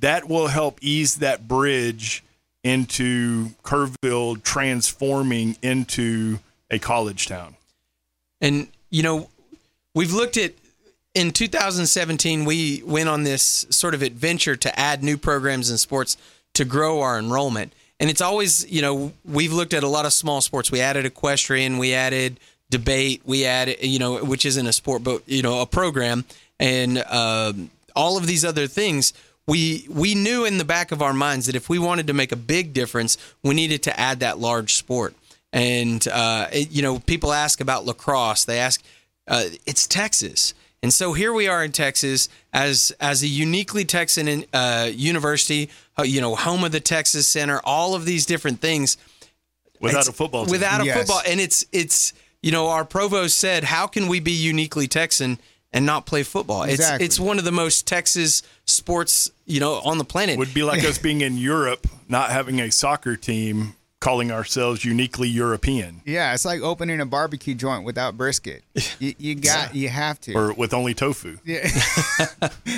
that 0.00 0.28
will 0.28 0.48
help 0.48 0.80
ease 0.82 1.18
that 1.18 1.46
bridge 1.46 2.24
into 2.64 3.50
Kerrville 3.62 4.42
transforming 4.42 5.56
into 5.62 6.40
a 6.72 6.80
college 6.80 7.28
town. 7.28 7.54
And 8.40 8.66
you 8.90 9.04
know, 9.04 9.30
we've 9.94 10.12
looked 10.12 10.36
at 10.36 10.54
in 11.14 11.30
2017, 11.30 12.44
we 12.44 12.82
went 12.84 13.08
on 13.08 13.22
this 13.22 13.64
sort 13.70 13.94
of 13.94 14.02
adventure 14.02 14.56
to 14.56 14.76
add 14.76 15.04
new 15.04 15.16
programs 15.16 15.70
in 15.70 15.78
sports 15.78 16.16
to 16.54 16.64
grow 16.64 17.00
our 17.00 17.16
enrollment. 17.16 17.72
And 18.00 18.08
it's 18.08 18.20
always, 18.20 18.70
you 18.70 18.80
know, 18.80 19.12
we've 19.24 19.52
looked 19.52 19.74
at 19.74 19.82
a 19.82 19.88
lot 19.88 20.06
of 20.06 20.12
small 20.12 20.40
sports. 20.40 20.70
We 20.70 20.80
added 20.80 21.04
equestrian, 21.04 21.78
we 21.78 21.94
added 21.94 22.38
debate, 22.70 23.22
we 23.24 23.44
added, 23.44 23.78
you 23.82 23.98
know, 23.98 24.24
which 24.24 24.44
isn't 24.44 24.66
a 24.66 24.72
sport, 24.72 25.02
but 25.02 25.22
you 25.26 25.42
know, 25.42 25.60
a 25.60 25.66
program, 25.66 26.24
and 26.60 26.98
um, 26.98 27.70
all 27.96 28.16
of 28.16 28.26
these 28.26 28.44
other 28.44 28.66
things. 28.66 29.12
We 29.46 29.86
we 29.88 30.14
knew 30.14 30.44
in 30.44 30.58
the 30.58 30.64
back 30.64 30.92
of 30.92 31.00
our 31.00 31.14
minds 31.14 31.46
that 31.46 31.54
if 31.54 31.70
we 31.70 31.78
wanted 31.78 32.06
to 32.08 32.12
make 32.12 32.32
a 32.32 32.36
big 32.36 32.74
difference, 32.74 33.16
we 33.42 33.54
needed 33.54 33.82
to 33.84 33.98
add 33.98 34.20
that 34.20 34.38
large 34.38 34.74
sport. 34.74 35.14
And 35.54 36.06
uh, 36.06 36.48
it, 36.52 36.70
you 36.70 36.82
know, 36.82 36.98
people 36.98 37.32
ask 37.32 37.60
about 37.62 37.86
lacrosse. 37.86 38.44
They 38.44 38.58
ask, 38.58 38.82
uh, 39.26 39.44
it's 39.64 39.86
Texas 39.86 40.52
and 40.82 40.92
so 40.92 41.12
here 41.12 41.32
we 41.32 41.48
are 41.48 41.64
in 41.64 41.72
Texas 41.72 42.28
as 42.52 42.92
as 43.00 43.22
a 43.22 43.26
uniquely 43.26 43.84
Texan 43.84 44.44
uh, 44.52 44.88
university, 44.92 45.70
uh, 45.98 46.02
you 46.02 46.20
know, 46.20 46.36
home 46.36 46.62
of 46.62 46.72
the 46.72 46.80
Texas 46.80 47.26
Center, 47.26 47.60
all 47.64 47.94
of 47.94 48.04
these 48.04 48.26
different 48.26 48.60
things. 48.60 48.96
Without 49.80 50.00
it's, 50.00 50.08
a 50.08 50.12
football, 50.12 50.44
team. 50.44 50.52
without 50.52 50.80
a 50.80 50.84
yes. 50.84 50.98
football, 50.98 51.20
and 51.26 51.40
it's 51.40 51.64
it's 51.72 52.12
you 52.42 52.52
know 52.52 52.68
our 52.68 52.84
provost 52.84 53.38
said, 53.38 53.64
how 53.64 53.86
can 53.86 54.06
we 54.06 54.20
be 54.20 54.32
uniquely 54.32 54.86
Texan 54.86 55.38
and 55.72 55.84
not 55.84 56.06
play 56.06 56.22
football? 56.22 56.62
Exactly. 56.62 57.04
It's 57.04 57.16
it's 57.16 57.20
one 57.20 57.38
of 57.38 57.44
the 57.44 57.52
most 57.52 57.86
Texas 57.86 58.42
sports 58.64 59.30
you 59.46 59.58
know 59.60 59.80
on 59.84 59.98
the 59.98 60.04
planet. 60.04 60.38
Would 60.38 60.54
be 60.54 60.62
like 60.62 60.84
us 60.84 60.98
being 60.98 61.22
in 61.22 61.38
Europe, 61.38 61.86
not 62.08 62.30
having 62.30 62.60
a 62.60 62.70
soccer 62.70 63.16
team 63.16 63.74
calling 64.00 64.30
ourselves 64.30 64.84
uniquely 64.84 65.28
European. 65.28 66.02
Yeah, 66.04 66.32
it's 66.34 66.44
like 66.44 66.60
opening 66.60 67.00
a 67.00 67.06
barbecue 67.06 67.54
joint 67.54 67.84
without 67.84 68.16
brisket. 68.16 68.64
You, 69.00 69.14
you 69.18 69.34
got, 69.36 69.76
you 69.76 69.88
have 69.88 70.20
to, 70.22 70.34
or 70.34 70.52
with 70.52 70.74
only 70.74 70.92
tofu. 70.92 71.38
Yeah, 71.44 71.60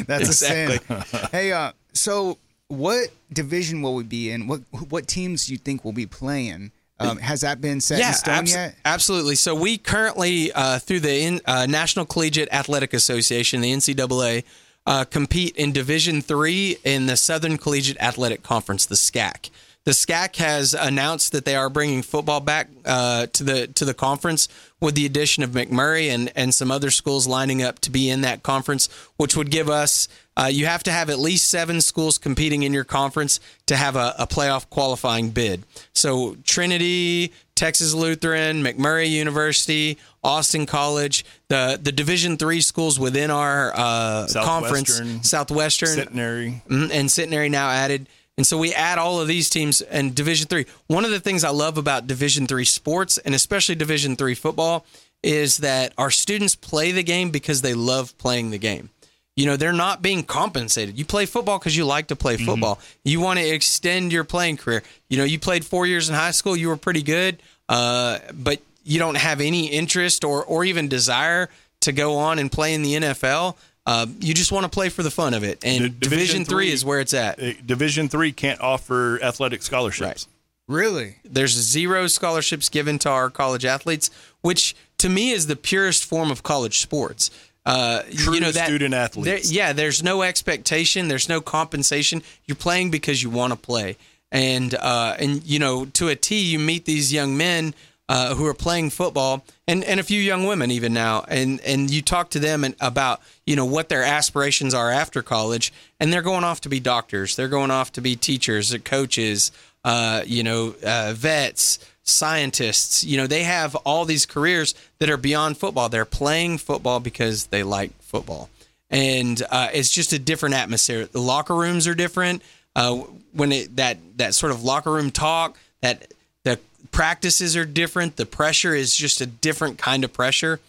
that's 0.07 0.27
exactly. 0.27 0.95
a 0.95 1.05
sin. 1.05 1.29
hey, 1.33 1.53
uh, 1.53 1.73
so 1.95 2.37
what 2.69 3.09
division 3.33 3.81
will 3.81 3.95
we 3.95 4.03
be 4.03 4.31
in? 4.31 4.47
What 4.47 4.61
what 4.91 5.07
teams 5.07 5.47
do 5.47 5.53
you 5.53 5.59
think 5.59 5.83
we'll 5.83 5.95
be 5.95 6.07
playing? 6.07 6.73
Um, 6.99 7.17
has 7.17 7.41
that 7.41 7.62
been 7.62 7.81
set 7.81 7.99
yeah, 8.00 8.09
in 8.09 8.15
stone 8.15 8.45
abso- 8.45 8.55
yet? 8.55 8.75
Absolutely. 8.85 9.35
So 9.35 9.55
we 9.55 9.79
currently, 9.79 10.53
uh, 10.53 10.79
through 10.79 11.00
the 11.00 11.23
in, 11.23 11.41
uh, 11.47 11.65
National 11.65 12.05
Collegiate 12.05 12.50
Athletic 12.53 12.93
Association, 12.93 13.62
the 13.62 13.73
NCAA, 13.73 14.45
uh, 14.87 15.05
compete 15.05 15.57
in 15.57 15.73
Division 15.73 16.21
Three 16.21 16.77
in 16.85 17.07
the 17.07 17.17
Southern 17.17 17.57
Collegiate 17.57 17.97
Athletic 18.00 18.43
Conference, 18.43 18.85
the 18.85 18.97
SCAC. 18.97 19.49
The 19.90 19.97
SCAC 19.97 20.37
has 20.37 20.73
announced 20.73 21.32
that 21.32 21.44
they 21.44 21.56
are 21.56 21.68
bringing 21.68 22.02
football 22.02 22.38
back 22.38 22.68
uh, 22.85 23.26
to 23.26 23.42
the 23.42 23.66
to 23.66 23.85
the 23.85 23.92
conference 23.92 24.47
with 24.78 24.94
the 24.94 25.04
addition 25.04 25.42
of 25.42 25.50
McMurry 25.50 26.14
and 26.14 26.30
and 26.37 26.54
some 26.54 26.70
other 26.70 26.92
schools 26.92 27.26
lining 27.26 27.61
up 27.61 27.80
to 27.80 27.90
be 27.90 28.09
in 28.09 28.20
that 28.20 28.44
conference, 28.44 28.88
which 29.16 29.37
would 29.37 29.50
give 29.50 29.68
us. 29.68 30.06
Uh, 30.37 30.44
you 30.44 30.66
have 30.66 30.85
to 30.85 30.92
have 30.92 31.11
at 31.11 31.18
least 31.18 31.49
seven 31.49 31.80
schools 31.80 32.18
competing 32.18 32.62
in 32.62 32.73
your 32.73 32.85
conference 32.85 33.40
to 33.66 33.75
have 33.75 33.97
a, 33.97 34.14
a 34.16 34.28
playoff 34.28 34.70
qualifying 34.70 35.30
bid. 35.30 35.64
So 35.92 36.37
Trinity, 36.44 37.32
Texas 37.56 37.92
Lutheran, 37.92 38.62
McMurry 38.62 39.11
University, 39.11 39.99
Austin 40.23 40.66
College, 40.66 41.25
the 41.49 41.80
the 41.82 41.90
Division 41.90 42.37
three 42.37 42.61
schools 42.61 43.00
within 43.00 43.32
our 43.32 43.73
uh, 43.75 44.28
conference, 44.35 45.00
Southwestern, 45.28 45.88
Centenary, 45.88 46.62
mm-hmm, 46.68 46.92
and 46.92 47.11
Centenary 47.11 47.49
now 47.49 47.70
added 47.70 48.06
And 48.40 48.47
so 48.47 48.56
we 48.56 48.73
add 48.73 48.97
all 48.97 49.20
of 49.20 49.28
these 49.28 49.50
teams 49.50 49.82
and 49.82 50.14
Division 50.14 50.49
three. 50.49 50.64
One 50.87 51.04
of 51.04 51.11
the 51.11 51.20
things 51.20 51.44
I 51.44 51.50
love 51.50 51.76
about 51.76 52.06
Division 52.06 52.47
three 52.47 52.64
sports 52.64 53.18
and 53.18 53.35
especially 53.35 53.75
Division 53.75 54.16
three 54.16 54.35
football 54.35 54.87
is 55.23 55.59
that 55.59 55.92
our 55.99 56.11
students 56.11 56.54
play 56.54 56.90
the 56.90 57.02
game 57.02 57.30
because 57.30 57.61
they 57.61 57.75
love 57.75 58.16
playing 58.16 58.49
the 58.49 58.56
game. 58.56 58.88
You 59.37 59.44
know, 59.44 59.56
they're 59.59 59.75
not 59.75 60.00
being 60.00 60.23
compensated. 60.23 60.99
You 60.99 61.04
play 61.04 61.26
football 61.26 61.59
because 61.59 61.76
you 61.76 61.85
like 61.85 62.06
to 62.06 62.16
play 62.16 62.38
football. 62.38 62.78
You 63.04 63.20
want 63.20 63.38
to 63.40 63.47
extend 63.47 64.11
your 64.11 64.25
playing 64.25 64.56
career. 64.56 64.82
You 65.11 65.18
know, 65.18 65.25
you 65.25 65.38
played 65.38 65.66
four 65.66 65.87
years 65.87 66.09
in 66.09 66.14
high 66.14 66.30
school, 66.30 66.56
you 66.56 66.68
were 66.68 66.78
pretty 66.78 67.02
good, 67.02 67.42
uh, 67.68 68.20
but 68.32 68.62
you 68.85 68.99
don't 68.99 69.18
have 69.18 69.42
any 69.42 69.66
interest 69.66 70.25
or, 70.25 70.42
or 70.47 70.64
even 70.64 70.88
desire 70.88 71.50
to 71.80 71.92
go 71.92 72.16
on 72.16 72.38
and 72.38 72.50
play 72.50 72.73
in 72.73 72.80
the 72.80 72.94
NFL. 72.94 73.56
Uh, 73.87 74.06
you 74.20 74.34
just 74.34 74.52
want 74.52 74.64
to 74.64 74.68
play 74.68 74.88
for 74.88 75.02
the 75.02 75.10
fun 75.10 75.34
of 75.34 75.42
it. 75.42 75.58
And 75.64 75.78
D- 75.82 75.88
Division, 75.88 75.99
Division 76.00 76.44
three 76.44 76.66
three- 76.66 76.72
is 76.72 76.84
where 76.84 77.00
it's 77.00 77.14
at. 77.14 77.42
Uh, 77.42 77.52
Division 77.64 78.08
three 78.08 78.32
can't 78.32 78.60
offer 78.60 79.18
athletic 79.22 79.62
scholarships. 79.62 80.26
Right. 80.26 80.26
Really? 80.68 81.16
There's 81.25 81.52
zero 81.52 82.06
scholarships 82.06 82.68
given 82.68 82.99
to 83.00 83.10
our 83.10 83.28
college 83.30 83.64
athletes, 83.64 84.10
which 84.42 84.76
to 84.99 85.08
me 85.08 85.30
is 85.30 85.46
the 85.49 85.56
purest 85.56 86.04
form 86.04 86.30
of 86.30 86.42
college 86.44 86.78
sports. 86.78 87.30
Uh, 87.66 88.02
True 88.16 88.34
you 88.34 88.40
know 88.40 88.52
that 88.52 88.66
student 88.68 88.94
athletes. 88.94 89.49
there- 89.49 89.54
yeah, 89.54 89.72
there's 89.72 90.02
no 90.02 90.22
expectation, 90.22 91.08
there's 91.08 91.28
no 91.28 91.40
compensation. 91.40 92.22
You're 92.46 92.54
playing 92.56 92.90
because 92.90 93.22
you 93.22 93.30
want 93.30 93.52
to 93.52 93.58
play, 93.58 93.96
and 94.30 94.75
uh, 94.75 95.16
and 95.18 95.42
you 95.44 95.58
know 95.58 95.84
to 95.87 96.08
a 96.08 96.16
T, 96.16 96.38
you 96.40 96.58
meet 96.58 96.84
these 96.87 97.12
young 97.12 97.37
men 97.37 97.75
uh, 98.08 98.34
who 98.34 98.46
are 98.46 98.54
playing 98.54 98.90
football, 98.90 99.44
and 99.68 99.84
and 99.84 100.00
a 100.00 100.02
few 100.02 100.20
young 100.20 100.46
women 100.46 100.70
even 100.70 100.94
now, 100.94 101.25
and 101.28 101.60
and 101.60 101.90
you 101.90 102.00
talk 102.00 102.30
to 102.30 102.38
them 102.38 102.64
and 102.64 102.75
about 102.80 103.20
you 103.50 103.57
know 103.57 103.64
what 103.64 103.88
their 103.88 104.04
aspirations 104.04 104.75
are 104.75 104.92
after 104.92 105.23
college, 105.23 105.73
and 105.99 106.12
they're 106.12 106.23
going 106.23 106.45
off 106.45 106.61
to 106.61 106.69
be 106.69 106.78
doctors, 106.78 107.35
they're 107.35 107.49
going 107.49 107.73
off 107.73 107.90
to 107.90 108.00
be 108.00 108.14
teachers, 108.14 108.73
coaches, 108.85 109.50
uh, 109.85 110.23
you 110.25 110.45
know, 110.45 110.73
uh, 110.87 111.12
vets 111.16 111.80
scientists. 112.04 113.02
You 113.02 113.16
know, 113.16 113.26
they 113.26 113.42
have 113.42 113.75
all 113.75 114.04
these 114.04 114.25
careers 114.25 114.76
that 115.00 115.11
are 115.11 115.16
beyond 115.16 115.59
football. 115.59 115.88
They're 115.88 116.04
playing 116.04 116.59
football 116.59 117.00
because 117.00 117.47
they 117.47 117.64
like 117.64 117.90
football, 118.00 118.50
and 118.88 119.42
uh, 119.50 119.71
it's 119.73 119.90
just 119.90 120.12
a 120.12 120.19
different 120.21 120.54
atmosphere. 120.54 121.07
The 121.07 121.21
locker 121.21 121.57
rooms 121.57 121.88
are 121.88 121.95
different. 121.97 122.42
Uh, 122.76 122.99
when 123.33 123.50
it 123.50 123.75
that 123.75 123.99
that 124.19 124.37
sort 124.37 124.52
of 124.52 124.62
locker 124.62 124.92
room 124.92 125.11
talk, 125.11 125.59
that 125.80 126.14
the 126.45 126.61
practices 126.92 127.57
are 127.57 127.64
different. 127.64 128.14
The 128.14 128.26
pressure 128.26 128.76
is 128.76 128.95
just 128.95 129.21
a 129.21 129.26
different 129.26 129.76
kind 129.76 130.04
of 130.04 130.12
pressure. 130.12 130.61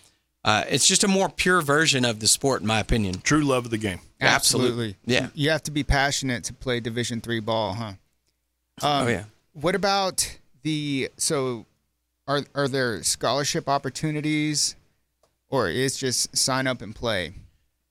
Uh, 0.44 0.64
it's 0.70 0.88
just 0.88 1.04
a 1.04 1.08
more 1.08 1.30
pure 1.30 1.62
version 1.62 2.04
of 2.04 2.20
the 2.20 2.28
sport, 2.28 2.62
in 2.62 2.68
my 2.68 2.80
opinion. 2.80 3.22
True 3.22 3.44
love 3.44 3.66
of 3.66 3.72
the 3.72 3.78
game. 3.78 4.00
Absolutely. 4.20 4.96
Yeah. 5.06 5.28
You 5.34 5.52
have 5.52 5.64
to 5.64 5.72
be 5.72 5.84
passionate 5.84 6.44
to 6.46 6.54
play 6.54 6.80
Division 6.80 7.22
three 7.22 7.40
ball, 7.40 7.74
huh? 7.74 7.94
Um, 8.82 9.06
oh 9.06 9.08
yeah. 9.08 9.24
What 9.54 9.76
about 9.76 10.38
the 10.64 11.10
so? 11.18 11.66
Are 12.28 12.44
are 12.56 12.68
there 12.68 13.04
scholarship 13.04 13.68
opportunities, 13.68 14.76
or 15.50 15.70
is 15.70 15.98
just 15.98 16.36
sign 16.36 16.66
up 16.68 16.82
and 16.82 16.96
play? 16.96 17.34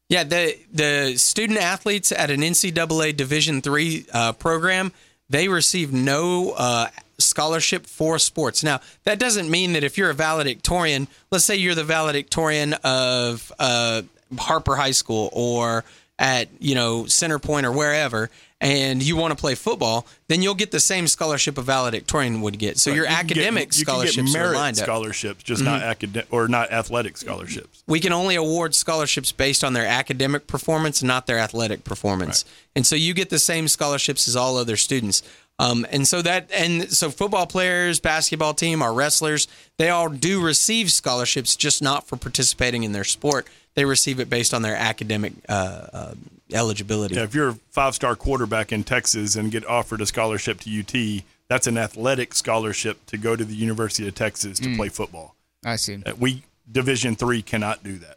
Yeah, 0.09 0.25
the 0.25 0.57
the 0.73 1.17
student 1.17 1.61
athletes 1.61 2.11
at 2.11 2.31
an 2.31 2.41
NCAA 2.41 3.17
Division 3.17 3.61
three 3.61 4.07
uh, 4.13 4.33
program 4.33 4.93
they 5.31 5.49
receive 5.49 5.93
no 5.93 6.51
uh, 6.51 6.89
scholarship 7.21 7.87
for 7.87 8.19
sports. 8.19 8.63
Now 8.65 8.81
that 9.05 9.19
doesn't 9.19 9.51
mean 9.51 9.73
that 9.75 9.85
if 9.85 9.97
you're 9.99 10.11
a 10.11 10.15
valedictorian, 10.15 11.09
let's 11.31 11.45
say 11.45 11.57
you're 11.57 11.75
the 11.75 11.85
valedictorian 11.85 12.75
of 12.85 13.53
uh, 13.59 14.03
Harper 14.39 14.77
High 14.77 14.91
School 14.93 15.31
or 15.33 15.85
at 16.19 16.49
you 16.59 16.75
know 16.75 17.07
Center 17.07 17.39
Point 17.39 17.65
or 17.65 17.73
wherever, 17.73 18.29
and 18.61 19.03
you 19.03 19.17
want 19.17 19.33
to 19.33 19.41
play 19.41 19.55
football, 19.55 20.07
then 20.29 20.43
you'll 20.43 20.55
get 20.55 20.71
the 20.71 20.79
same 20.81 21.07
scholarship 21.07 21.57
a 21.57 21.63
valedictorian 21.63 22.43
would 22.43 22.59
get. 22.59 22.77
So 22.77 22.91
your 22.91 23.05
You 23.05 23.09
can 23.17 23.27
get- 23.29 23.37
academic 23.39 23.61
you 23.63 23.67
can 23.67 23.79
get 23.79 23.87
scholarships 24.13 24.35
are 24.35 24.39
merit 24.39 24.55
lined 24.57 24.77
up. 24.79 24.83
Mm-hmm. 24.83 24.93
scholarships, 24.93 25.43
just 25.43 25.63
not 25.65 25.81
academic 25.83 26.31
or 26.31 26.47
not 26.47 26.71
athletic 26.71 27.17
scholarships. 27.17 27.83
we 27.87 28.01
can 28.01 28.13
only 28.13 28.35
award 28.35 28.75
scholarships 28.75 29.33
based 29.33 29.65
on 29.65 29.73
their 29.73 29.87
academic 29.87 30.47
performance, 30.47 31.03
not 31.03 31.27
their 31.27 31.39
athletic 31.39 31.85
performance. 31.85 32.45
And 32.77 32.87
so 32.87 32.97
you 32.97 33.15
get 33.15 33.31
the 33.31 33.39
same 33.39 33.67
scholarships 33.67 34.29
as 34.29 34.37
all 34.37 34.59
other 34.59 34.77
students. 34.77 35.23
Um, 35.61 35.87
and 35.91 36.09
so 36.09 36.23
that 36.23 36.51
and 36.55 36.91
so 36.91 37.11
football 37.11 37.47
players, 37.47 38.01
basketball 38.01 38.55
team, 38.55 38.81
our 38.81 38.95
wrestlers, 38.95 39.47
they 39.77 39.91
all 39.91 40.09
do 40.09 40.43
receive 40.43 40.91
scholarships, 40.91 41.55
just 41.55 41.83
not 41.83 42.07
for 42.09 42.17
participating 42.17 42.83
in 42.83 42.93
their 42.93 43.05
sport. 43.05 43.47
They 43.75 43.85
receive 43.85 44.21
it 44.21 44.31
based 44.31 44.55
on 44.55 44.63
their 44.63 44.75
academic 44.75 45.35
uh, 45.51 45.87
uh, 45.93 46.15
eligibility. 46.51 47.17
Yeah, 47.17 47.25
if 47.25 47.35
you're 47.35 47.51
a 47.51 47.59
five 47.73 47.95
star 47.95 48.17
quarterback 48.17 48.73
in 48.73 48.85
Texas 48.85 49.37
and 49.37 49.51
get 49.51 49.67
offered 49.67 50.01
a 50.01 50.07
scholarship 50.07 50.61
to 50.61 50.81
UT, 50.81 51.25
that's 51.49 51.67
an 51.67 51.77
athletic 51.77 52.35
scholarship 52.35 53.05
to 53.07 53.19
go 53.19 53.37
to 53.37 53.45
the 53.45 53.55
University 53.55 54.09
of 54.09 54.15
Texas 54.15 54.59
to 54.61 54.75
play 54.77 54.89
football. 54.89 55.35
I 55.63 55.77
see. 55.77 56.03
Uh, 56.07 56.15
We 56.19 56.43
Division 56.73 57.17
three 57.17 57.43
cannot 57.43 57.85
do 57.85 57.99
that. 57.99 58.17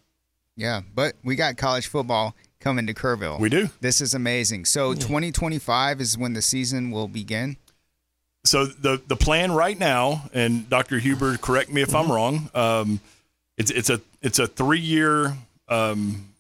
Yeah, 0.56 0.82
but 0.96 1.16
we 1.24 1.36
got 1.36 1.58
college 1.58 1.88
football 1.88 2.36
coming 2.64 2.88
to 2.88 2.94
Kerrville. 2.94 3.40
We 3.40 3.50
do. 3.50 3.70
This 3.82 4.00
is 4.02 4.14
amazing. 4.14 4.66
So 4.66 4.94
2025 4.94 6.00
is 6.02 6.18
when 6.18 6.34
the 6.34 6.42
season 6.42 6.90
will 6.90 7.08
begin. 7.08 7.58
So 8.46 8.66
the 8.66 9.02
the 9.08 9.16
plan 9.16 9.52
right 9.52 9.78
now, 9.78 10.24
and 10.34 10.70
Dr. 10.70 11.00
Huber, 11.00 11.38
correct 11.38 11.72
me 11.72 11.82
if 11.82 11.94
I'm 11.94 12.12
wrong. 12.12 12.50
Um, 12.56 13.00
it's 13.58 13.72
it's 13.72 13.90
a 13.90 14.02
it's 14.22 14.40
a 14.40 14.48
three 14.48 14.80
year 14.80 15.38
um, 15.70 16.34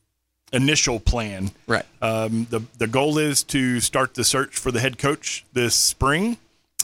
initial 0.51 0.99
plan. 0.99 1.51
Right. 1.67 1.85
Um, 2.01 2.47
the 2.49 2.61
the 2.77 2.87
goal 2.87 3.17
is 3.17 3.43
to 3.43 3.79
start 3.79 4.15
the 4.15 4.23
search 4.23 4.57
for 4.57 4.71
the 4.71 4.79
head 4.81 4.97
coach 4.97 5.45
this 5.53 5.75
spring, 5.75 6.37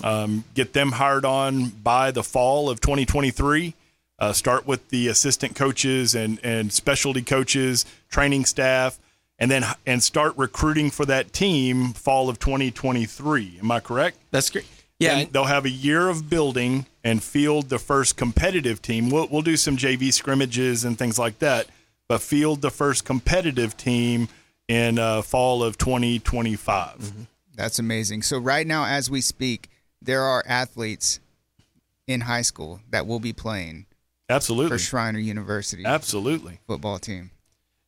um, 0.03 0.45
get 0.53 0.73
them 0.73 0.93
hired 0.93 1.25
on 1.25 1.69
by 1.69 2.11
the 2.11 2.23
fall 2.23 2.69
of 2.69 2.79
2023. 2.79 3.73
Uh, 4.17 4.33
start 4.33 4.67
with 4.67 4.89
the 4.89 5.07
assistant 5.07 5.55
coaches 5.55 6.15
and 6.15 6.39
and 6.43 6.71
specialty 6.71 7.21
coaches, 7.21 7.85
training 8.09 8.45
staff, 8.45 8.99
and 9.39 9.49
then 9.49 9.65
and 9.85 10.03
start 10.03 10.33
recruiting 10.37 10.91
for 10.91 11.05
that 11.05 11.33
team 11.33 11.93
fall 11.93 12.29
of 12.29 12.39
2023. 12.39 13.59
Am 13.59 13.71
I 13.71 13.79
correct? 13.79 14.17
That's 14.31 14.49
great. 14.49 14.65
Yeah. 14.99 15.17
And 15.17 15.31
they'll 15.31 15.45
have 15.45 15.65
a 15.65 15.69
year 15.69 16.09
of 16.09 16.29
building 16.29 16.85
and 17.03 17.23
field 17.23 17.69
the 17.69 17.79
first 17.79 18.17
competitive 18.17 18.81
team. 18.81 19.09
We'll, 19.09 19.27
we'll 19.31 19.41
do 19.41 19.55
some 19.55 19.77
JV 19.77 20.11
scrimmages 20.11 20.83
and 20.83 20.97
things 20.97 21.17
like 21.17 21.39
that, 21.39 21.67
but 22.09 22.21
field 22.21 22.61
the 22.61 22.69
first 22.69 23.05
competitive 23.05 23.77
team 23.77 24.27
in 24.67 24.99
uh, 24.99 25.21
fall 25.21 25.63
of 25.63 25.77
2025. 25.77 27.27
That's 27.55 27.79
amazing. 27.79 28.23
So 28.23 28.37
right 28.37 28.67
now, 28.67 28.85
as 28.85 29.09
we 29.09 29.21
speak, 29.21 29.69
there 30.01 30.21
are 30.21 30.43
athletes 30.45 31.19
in 32.07 32.21
high 32.21 32.41
school 32.41 32.81
that 32.89 33.07
will 33.07 33.19
be 33.19 33.33
playing 33.33 33.85
Absolutely. 34.29 34.69
for 34.69 34.79
Schreiner 34.79 35.19
University 35.19 35.85
Absolutely. 35.85 36.59
football 36.67 36.99
team. 36.99 37.31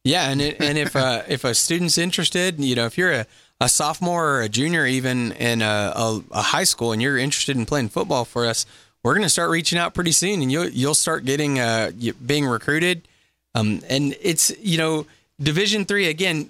Yeah, 0.03 0.29
and 0.29 0.41
it, 0.41 0.59
and 0.59 0.77
if 0.77 0.95
uh, 0.95 1.23
if 1.27 1.43
a 1.43 1.53
student's 1.53 1.97
interested, 1.97 2.59
you 2.59 2.75
know, 2.75 2.85
if 2.85 2.97
you're 2.97 3.11
a, 3.11 3.25
a 3.59 3.69
sophomore 3.69 4.37
or 4.37 4.41
a 4.41 4.49
junior, 4.49 4.85
even 4.85 5.31
in 5.33 5.61
a, 5.61 5.93
a, 5.95 6.23
a 6.31 6.41
high 6.41 6.63
school, 6.63 6.91
and 6.91 7.01
you're 7.01 7.17
interested 7.17 7.55
in 7.55 7.65
playing 7.67 7.89
football 7.89 8.25
for 8.25 8.45
us, 8.47 8.65
we're 9.03 9.13
going 9.13 9.23
to 9.23 9.29
start 9.29 9.51
reaching 9.51 9.77
out 9.77 9.93
pretty 9.93 10.11
soon, 10.11 10.41
and 10.41 10.51
you'll 10.51 10.69
you'll 10.69 10.95
start 10.95 11.23
getting 11.25 11.59
uh 11.59 11.91
being 12.25 12.45
recruited. 12.45 13.07
Um, 13.53 13.81
and 13.89 14.15
it's 14.21 14.51
you 14.59 14.77
know 14.77 15.05
Division 15.39 15.85
three 15.85 16.07
again. 16.07 16.49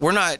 We're 0.00 0.12
not. 0.12 0.38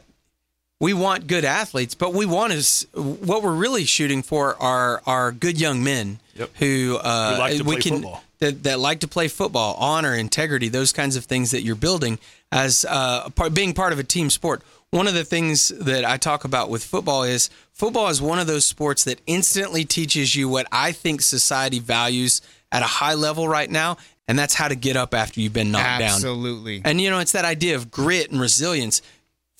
We 0.79 0.93
want 0.93 1.25
good 1.25 1.43
athletes, 1.43 1.95
but 1.95 2.13
we 2.13 2.25
want 2.27 2.53
is 2.53 2.85
what 2.93 3.41
we're 3.41 3.55
really 3.55 3.85
shooting 3.85 4.21
for 4.23 4.55
are 4.61 5.01
are 5.05 5.31
good 5.31 5.59
young 5.59 5.83
men 5.83 6.19
Yep. 6.37 6.49
who 6.57 6.97
uh, 7.01 7.33
Who 7.33 7.39
like 7.39 7.57
to 7.57 7.63
we 7.63 7.75
play 7.75 7.81
can 7.81 8.05
that, 8.39 8.63
that 8.63 8.79
like 8.79 8.99
to 8.99 9.07
play 9.07 9.27
football, 9.27 9.75
honor, 9.79 10.13
integrity, 10.13 10.69
those 10.69 10.91
kinds 10.91 11.15
of 11.15 11.25
things 11.25 11.51
that 11.51 11.63
you're 11.63 11.75
building 11.75 12.19
as 12.51 12.85
uh, 12.87 13.29
part, 13.29 13.53
being 13.53 13.73
part 13.73 13.93
of 13.93 13.99
a 13.99 14.03
team 14.03 14.29
sport. 14.29 14.61
One 14.89 15.07
of 15.07 15.13
the 15.13 15.25
things 15.25 15.67
that 15.69 16.05
I 16.05 16.17
talk 16.17 16.45
about 16.45 16.69
with 16.69 16.83
football 16.83 17.23
is 17.23 17.49
football 17.73 18.07
is 18.07 18.21
one 18.21 18.39
of 18.39 18.47
those 18.47 18.65
sports 18.65 19.03
that 19.03 19.19
instantly 19.27 19.83
teaches 19.83 20.35
you 20.35 20.47
what 20.47 20.65
I 20.71 20.91
think 20.93 21.21
society 21.21 21.79
values 21.79 22.41
at 22.71 22.83
a 22.83 22.85
high 22.85 23.15
level 23.15 23.47
right 23.47 23.69
now, 23.69 23.97
and 24.27 24.39
that's 24.39 24.53
how 24.53 24.67
to 24.67 24.75
get 24.75 24.95
up 24.95 25.13
after 25.13 25.41
you've 25.41 25.53
been 25.53 25.71
knocked 25.71 25.99
down. 25.99 26.09
Absolutely. 26.09 26.81
And 26.85 27.01
you 27.01 27.09
know, 27.09 27.19
it's 27.19 27.33
that 27.33 27.45
idea 27.45 27.75
of 27.75 27.91
grit 27.91 28.31
and 28.31 28.39
resilience. 28.39 29.01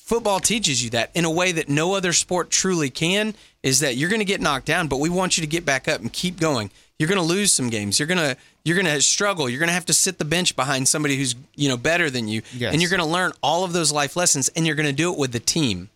Football 0.07 0.39
teaches 0.39 0.81
you 0.81 0.89
that 0.91 1.11
in 1.15 1.25
a 1.25 1.29
way 1.29 1.51
that 1.51 1.67
no 1.67 1.93
other 1.93 2.13
sport 2.13 2.49
truly 2.49 2.89
can 2.89 3.35
is 3.61 3.81
that 3.81 3.97
you're 3.97 4.07
going 4.09 4.21
to 4.21 4.25
get 4.25 4.39
knocked 4.39 4.65
down, 4.65 4.87
but 4.87 5.01
we 5.01 5.09
want 5.09 5.37
you 5.37 5.41
to 5.41 5.47
get 5.47 5.65
back 5.65 5.89
up 5.89 5.99
and 5.99 6.13
keep 6.13 6.39
going. 6.39 6.71
You're 6.97 7.09
going 7.09 7.19
to 7.19 7.27
lose 7.27 7.51
some 7.51 7.69
games. 7.69 7.99
You're 7.99 8.07
going 8.07 8.17
to 8.17 8.37
you're 8.63 8.81
going 8.81 8.85
to 8.85 9.01
struggle. 9.01 9.49
You're 9.49 9.59
going 9.59 9.67
to 9.67 9.73
have 9.73 9.87
to 9.87 9.93
sit 9.93 10.17
the 10.17 10.23
bench 10.23 10.55
behind 10.55 10.87
somebody 10.87 11.17
who's, 11.17 11.35
you 11.57 11.67
know, 11.67 11.75
better 11.75 12.09
than 12.09 12.29
you. 12.29 12.41
Yes. 12.53 12.71
And 12.71 12.81
you're 12.81 12.89
going 12.89 13.01
to 13.01 13.05
learn 13.05 13.33
all 13.43 13.65
of 13.65 13.73
those 13.73 13.91
life 13.91 14.15
lessons 14.15 14.47
and 14.55 14.65
you're 14.65 14.77
going 14.77 14.87
to 14.87 14.93
do 14.93 15.11
it 15.11 15.19
with 15.19 15.33
the 15.33 15.41
team 15.41 15.89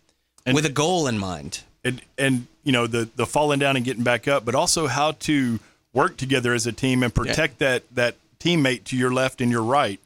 and, 0.44 0.54
with 0.54 0.66
a 0.66 0.70
goal 0.70 1.06
in 1.06 1.16
mind. 1.18 1.60
and 1.82 2.02
and 2.18 2.48
you 2.64 2.72
know 2.72 2.86
the 2.86 3.08
the 3.16 3.24
falling 3.24 3.60
down 3.60 3.76
and 3.76 3.84
getting 3.84 4.04
back 4.04 4.28
up, 4.28 4.44
but 4.44 4.54
also 4.54 4.88
how 4.88 5.12
to 5.12 5.58
work 5.94 6.18
together 6.18 6.52
as 6.52 6.66
a 6.66 6.72
team 6.72 7.02
and 7.02 7.14
protect 7.14 7.60
that 7.60 7.82
that 7.94 8.16
teammate 8.38 8.84
to 8.84 8.96
your 8.96 9.10
left 9.10 9.40
and 9.40 9.50
your 9.50 9.62
right 9.62 10.00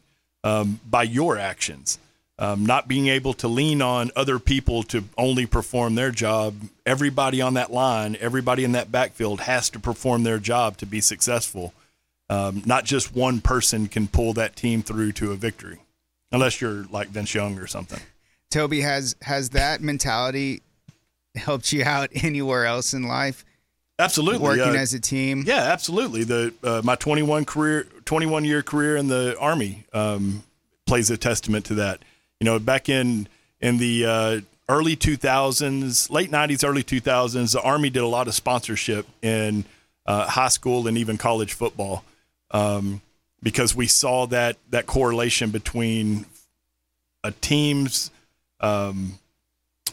um, 0.44 0.78
by 0.88 1.02
your 1.02 1.36
actions. 1.38 1.98
Um, 2.38 2.66
not 2.66 2.86
being 2.86 3.08
able 3.08 3.32
to 3.34 3.48
lean 3.48 3.80
on 3.80 4.10
other 4.14 4.38
people 4.38 4.82
to 4.84 5.04
only 5.16 5.46
perform 5.46 5.94
their 5.94 6.10
job. 6.10 6.54
Everybody 6.84 7.40
on 7.40 7.54
that 7.54 7.72
line, 7.72 8.16
everybody 8.20 8.64
in 8.64 8.72
that 8.72 8.92
backfield 8.92 9.40
has 9.42 9.70
to 9.70 9.78
perform 9.78 10.22
their 10.22 10.38
job 10.38 10.76
to 10.78 10.86
be 10.86 11.00
successful. 11.00 11.72
Um, 12.28 12.62
not 12.66 12.84
just 12.84 13.14
one 13.14 13.40
person 13.40 13.86
can 13.86 14.08
pull 14.08 14.32
that 14.34 14.56
team 14.56 14.82
through 14.82 15.12
to 15.12 15.32
a 15.32 15.36
victory, 15.36 15.80
unless 16.32 16.60
you're 16.60 16.84
like 16.90 17.08
Vince 17.08 17.34
Young 17.34 17.58
or 17.58 17.66
something. 17.66 18.00
Toby 18.50 18.80
has 18.80 19.16
has 19.22 19.50
that 19.50 19.80
mentality 19.80 20.62
helped 21.36 21.72
you 21.72 21.84
out 21.84 22.10
anywhere 22.14 22.66
else 22.66 22.92
in 22.92 23.04
life? 23.04 23.44
Absolutely, 23.98 24.40
working 24.40 24.76
uh, 24.76 24.80
as 24.80 24.92
a 24.92 25.00
team. 25.00 25.44
Yeah, 25.46 25.72
absolutely. 25.72 26.24
The 26.24 26.52
uh, 26.62 26.82
my 26.84 26.96
21 26.96 27.46
career, 27.46 27.86
21 28.04 28.44
year 28.44 28.62
career 28.62 28.96
in 28.96 29.08
the 29.08 29.36
Army 29.38 29.84
um, 29.94 30.42
plays 30.86 31.08
a 31.10 31.16
testament 31.16 31.64
to 31.66 31.74
that. 31.76 32.00
You 32.40 32.44
know, 32.44 32.58
back 32.58 32.88
in 32.88 33.28
in 33.60 33.78
the 33.78 34.04
uh, 34.06 34.40
early 34.68 34.96
2000s, 34.96 36.10
late 36.10 36.30
90s, 36.30 36.68
early 36.68 36.82
2000s, 36.82 37.52
the 37.52 37.62
Army 37.62 37.90
did 37.90 38.02
a 38.02 38.06
lot 38.06 38.28
of 38.28 38.34
sponsorship 38.34 39.06
in 39.22 39.64
uh, 40.06 40.26
high 40.26 40.48
school 40.48 40.86
and 40.86 40.98
even 40.98 41.16
college 41.18 41.54
football 41.54 42.04
um, 42.50 43.00
because 43.42 43.74
we 43.74 43.86
saw 43.86 44.26
that 44.26 44.56
that 44.70 44.86
correlation 44.86 45.50
between 45.50 46.26
a 47.24 47.32
team's 47.32 48.10
um, 48.60 49.18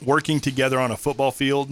working 0.05 0.39
together 0.39 0.79
on 0.79 0.91
a 0.91 0.97
football 0.97 1.31
field 1.31 1.71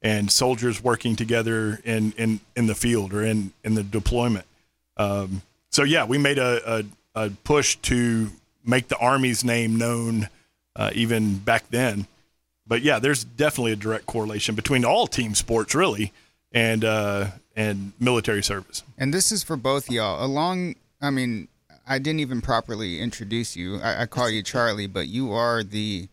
and 0.00 0.30
soldiers 0.30 0.82
working 0.82 1.16
together 1.16 1.80
in 1.84 2.12
in, 2.12 2.40
in 2.56 2.66
the 2.66 2.74
field 2.74 3.12
or 3.12 3.24
in 3.24 3.52
in 3.64 3.74
the 3.74 3.82
deployment. 3.82 4.46
Um, 4.96 5.42
so 5.70 5.84
yeah, 5.84 6.04
we 6.04 6.18
made 6.18 6.38
a, 6.38 6.80
a, 6.80 6.84
a, 7.14 7.30
push 7.30 7.76
to 7.76 8.30
make 8.64 8.88
the 8.88 8.96
Army's 8.98 9.44
name 9.44 9.76
known 9.76 10.28
uh, 10.76 10.90
even 10.94 11.38
back 11.38 11.68
then. 11.70 12.06
But 12.66 12.82
yeah, 12.82 12.98
there's 12.98 13.24
definitely 13.24 13.72
a 13.72 13.76
direct 13.76 14.06
correlation 14.06 14.54
between 14.54 14.84
all 14.84 15.06
team 15.06 15.34
sports, 15.34 15.74
really, 15.74 16.12
and 16.52 16.84
uh, 16.84 17.26
and 17.56 17.92
military 17.98 18.42
service. 18.42 18.82
And 18.96 19.12
this 19.12 19.32
is 19.32 19.42
for 19.42 19.56
both 19.56 19.90
y'all. 19.90 20.24
Along, 20.24 20.76
I 21.00 21.10
mean, 21.10 21.48
I 21.86 21.98
didn't 21.98 22.20
even 22.20 22.40
properly 22.40 23.00
introduce 23.00 23.56
you. 23.56 23.78
I, 23.80 24.02
I 24.02 24.06
call 24.06 24.30
you 24.30 24.42
Charlie, 24.42 24.86
but 24.86 25.08
you 25.08 25.32
are 25.32 25.62
the 25.62 26.08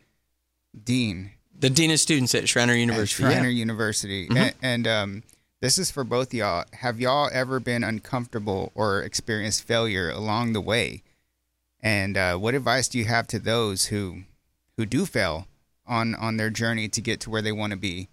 dean 0.83 1.31
the 1.59 1.69
dean 1.69 1.91
of 1.91 1.99
students 1.99 2.33
at 2.35 2.47
Schreiner 2.47 2.73
University. 2.73 3.23
At 3.23 3.31
Schreiner 3.31 3.49
yeah. 3.49 3.59
University, 3.59 4.27
mm-hmm. 4.27 4.37
and, 4.37 4.53
and 4.61 4.87
um, 4.87 5.23
this 5.61 5.77
is 5.77 5.91
for 5.91 6.03
both 6.03 6.33
y'all. 6.33 6.65
Have 6.73 6.99
y'all 6.99 7.29
ever 7.31 7.59
been 7.59 7.83
uncomfortable 7.83 8.71
or 8.75 9.01
experienced 9.01 9.63
failure 9.63 10.09
along 10.09 10.53
the 10.53 10.61
way? 10.61 11.03
And 11.81 12.17
uh, 12.17 12.37
what 12.37 12.55
advice 12.55 12.87
do 12.87 12.97
you 12.97 13.05
have 13.05 13.27
to 13.27 13.39
those 13.39 13.85
who 13.85 14.23
who 14.77 14.85
do 14.85 15.05
fail 15.05 15.47
on 15.87 16.15
on 16.15 16.37
their 16.37 16.49
journey 16.49 16.87
to 16.89 17.01
get 17.01 17.19
to 17.21 17.29
where 17.29 17.41
they 17.41 17.51
want 17.51 17.71
to 17.71 17.77
be? 17.77 18.09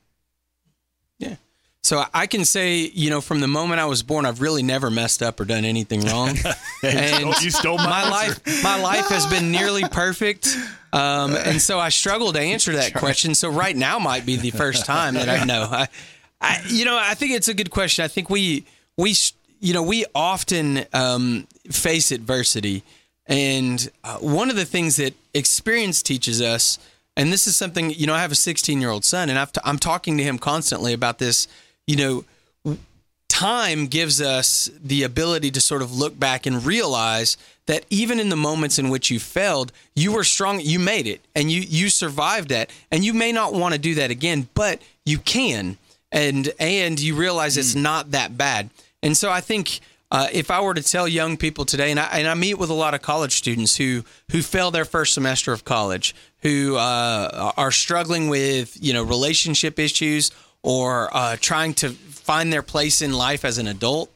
Yeah. 1.18 1.36
So 1.82 2.04
I 2.12 2.26
can 2.26 2.44
say, 2.44 2.78
you 2.78 3.10
know, 3.10 3.20
from 3.20 3.38
the 3.38 3.46
moment 3.46 3.80
I 3.80 3.84
was 3.84 4.02
born, 4.02 4.26
I've 4.26 4.40
really 4.40 4.64
never 4.64 4.90
messed 4.90 5.22
up 5.22 5.38
or 5.38 5.44
done 5.44 5.64
anything 5.64 6.00
wrong. 6.04 6.36
and 6.82 7.40
you 7.40 7.50
stole 7.52 7.78
my, 7.78 7.86
my 7.86 8.10
life. 8.10 8.62
My 8.64 8.80
life 8.80 9.06
has 9.08 9.24
been 9.26 9.52
nearly 9.52 9.84
perfect, 9.84 10.48
um, 10.92 11.36
and 11.36 11.62
so 11.62 11.78
I 11.78 11.90
struggle 11.90 12.32
to 12.32 12.40
answer 12.40 12.72
that 12.72 12.94
question. 12.94 13.36
So 13.36 13.50
right 13.50 13.76
now 13.76 14.00
might 14.00 14.26
be 14.26 14.34
the 14.34 14.50
first 14.50 14.84
time 14.84 15.14
that 15.14 15.28
I 15.28 15.44
know. 15.44 15.68
I, 15.70 15.88
I, 16.40 16.62
you 16.68 16.84
know, 16.84 16.98
I 17.00 17.14
think 17.14 17.32
it's 17.32 17.48
a 17.48 17.54
good 17.54 17.70
question. 17.70 18.04
I 18.04 18.08
think 18.08 18.30
we 18.30 18.66
we 18.96 19.14
you 19.60 19.72
know 19.72 19.82
we 19.82 20.06
often 20.14 20.86
um, 20.92 21.46
face 21.70 22.10
adversity, 22.10 22.82
and 23.26 23.90
uh, 24.04 24.18
one 24.18 24.50
of 24.50 24.56
the 24.56 24.64
things 24.64 24.96
that 24.96 25.14
experience 25.34 26.02
teaches 26.02 26.40
us, 26.40 26.78
and 27.16 27.32
this 27.32 27.46
is 27.46 27.56
something 27.56 27.90
you 27.90 28.06
know, 28.06 28.14
I 28.14 28.20
have 28.20 28.32
a 28.32 28.36
16 28.36 28.80
year 28.80 28.90
old 28.90 29.04
son, 29.04 29.28
and 29.28 29.38
i 29.38 29.44
t- 29.44 29.60
I'm 29.64 29.78
talking 29.78 30.16
to 30.18 30.24
him 30.24 30.38
constantly 30.38 30.92
about 30.92 31.18
this 31.18 31.48
you 31.86 31.96
know, 31.96 32.76
time 33.28 33.86
gives 33.86 34.20
us 34.20 34.70
the 34.82 35.02
ability 35.02 35.50
to 35.52 35.60
sort 35.60 35.82
of 35.82 35.96
look 35.96 36.18
back 36.18 36.46
and 36.46 36.64
realize 36.64 37.36
that 37.66 37.84
even 37.90 38.20
in 38.20 38.28
the 38.28 38.36
moments 38.36 38.78
in 38.78 38.88
which 38.88 39.10
you 39.10 39.18
failed, 39.18 39.72
you 39.94 40.12
were 40.12 40.24
strong, 40.24 40.60
you 40.60 40.78
made 40.78 41.06
it 41.06 41.20
and 41.34 41.50
you 41.50 41.60
you 41.60 41.88
survived 41.88 42.48
that. 42.48 42.70
And 42.90 43.04
you 43.04 43.12
may 43.12 43.32
not 43.32 43.52
want 43.52 43.74
to 43.74 43.80
do 43.80 43.94
that 43.96 44.10
again, 44.10 44.48
but 44.54 44.80
you 45.04 45.18
can. 45.18 45.78
And 46.12 46.52
and 46.58 47.00
you 47.00 47.14
realize 47.14 47.56
it's 47.56 47.74
mm. 47.74 47.82
not 47.82 48.12
that 48.12 48.36
bad. 48.36 48.70
And 49.02 49.16
so 49.16 49.30
I 49.30 49.40
think 49.40 49.80
uh, 50.10 50.28
if 50.32 50.50
I 50.50 50.60
were 50.60 50.74
to 50.74 50.82
tell 50.82 51.08
young 51.08 51.36
people 51.36 51.64
today, 51.64 51.90
and 51.90 51.98
I, 51.98 52.06
and 52.18 52.28
I 52.28 52.34
meet 52.34 52.54
with 52.58 52.70
a 52.70 52.74
lot 52.74 52.94
of 52.94 53.02
college 53.02 53.32
students 53.32 53.76
who 53.76 54.04
who 54.30 54.42
fail 54.42 54.70
their 54.70 54.84
first 54.84 55.14
semester 55.14 55.52
of 55.52 55.64
college, 55.64 56.14
who 56.42 56.76
uh, 56.76 57.52
are 57.56 57.72
struggling 57.72 58.28
with 58.28 58.76
you 58.80 58.92
know 58.92 59.02
relationship 59.02 59.78
issues 59.78 60.30
or 60.62 61.14
uh, 61.16 61.36
trying 61.40 61.74
to 61.74 61.90
find 61.90 62.52
their 62.52 62.62
place 62.62 63.02
in 63.02 63.12
life 63.12 63.44
as 63.44 63.58
an 63.58 63.66
adult. 63.66 64.12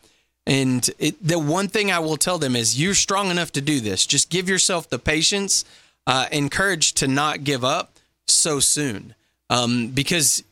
And 0.46 0.88
it, 0.98 1.16
the 1.24 1.38
one 1.38 1.68
thing 1.68 1.92
I 1.92 1.98
will 2.00 2.16
tell 2.16 2.38
them 2.38 2.56
is 2.56 2.80
you're 2.80 2.94
strong 2.94 3.30
enough 3.30 3.52
to 3.52 3.60
do 3.60 3.80
this. 3.80 4.06
Just 4.06 4.30
give 4.30 4.48
yourself 4.48 4.88
the 4.88 4.98
patience 4.98 5.64
uh, 6.06 6.26
and 6.32 6.50
courage 6.50 6.94
to 6.94 7.06
not 7.06 7.44
give 7.44 7.64
up 7.64 7.98
so 8.26 8.58
soon 8.58 9.14
um, 9.48 9.88
because 9.88 10.42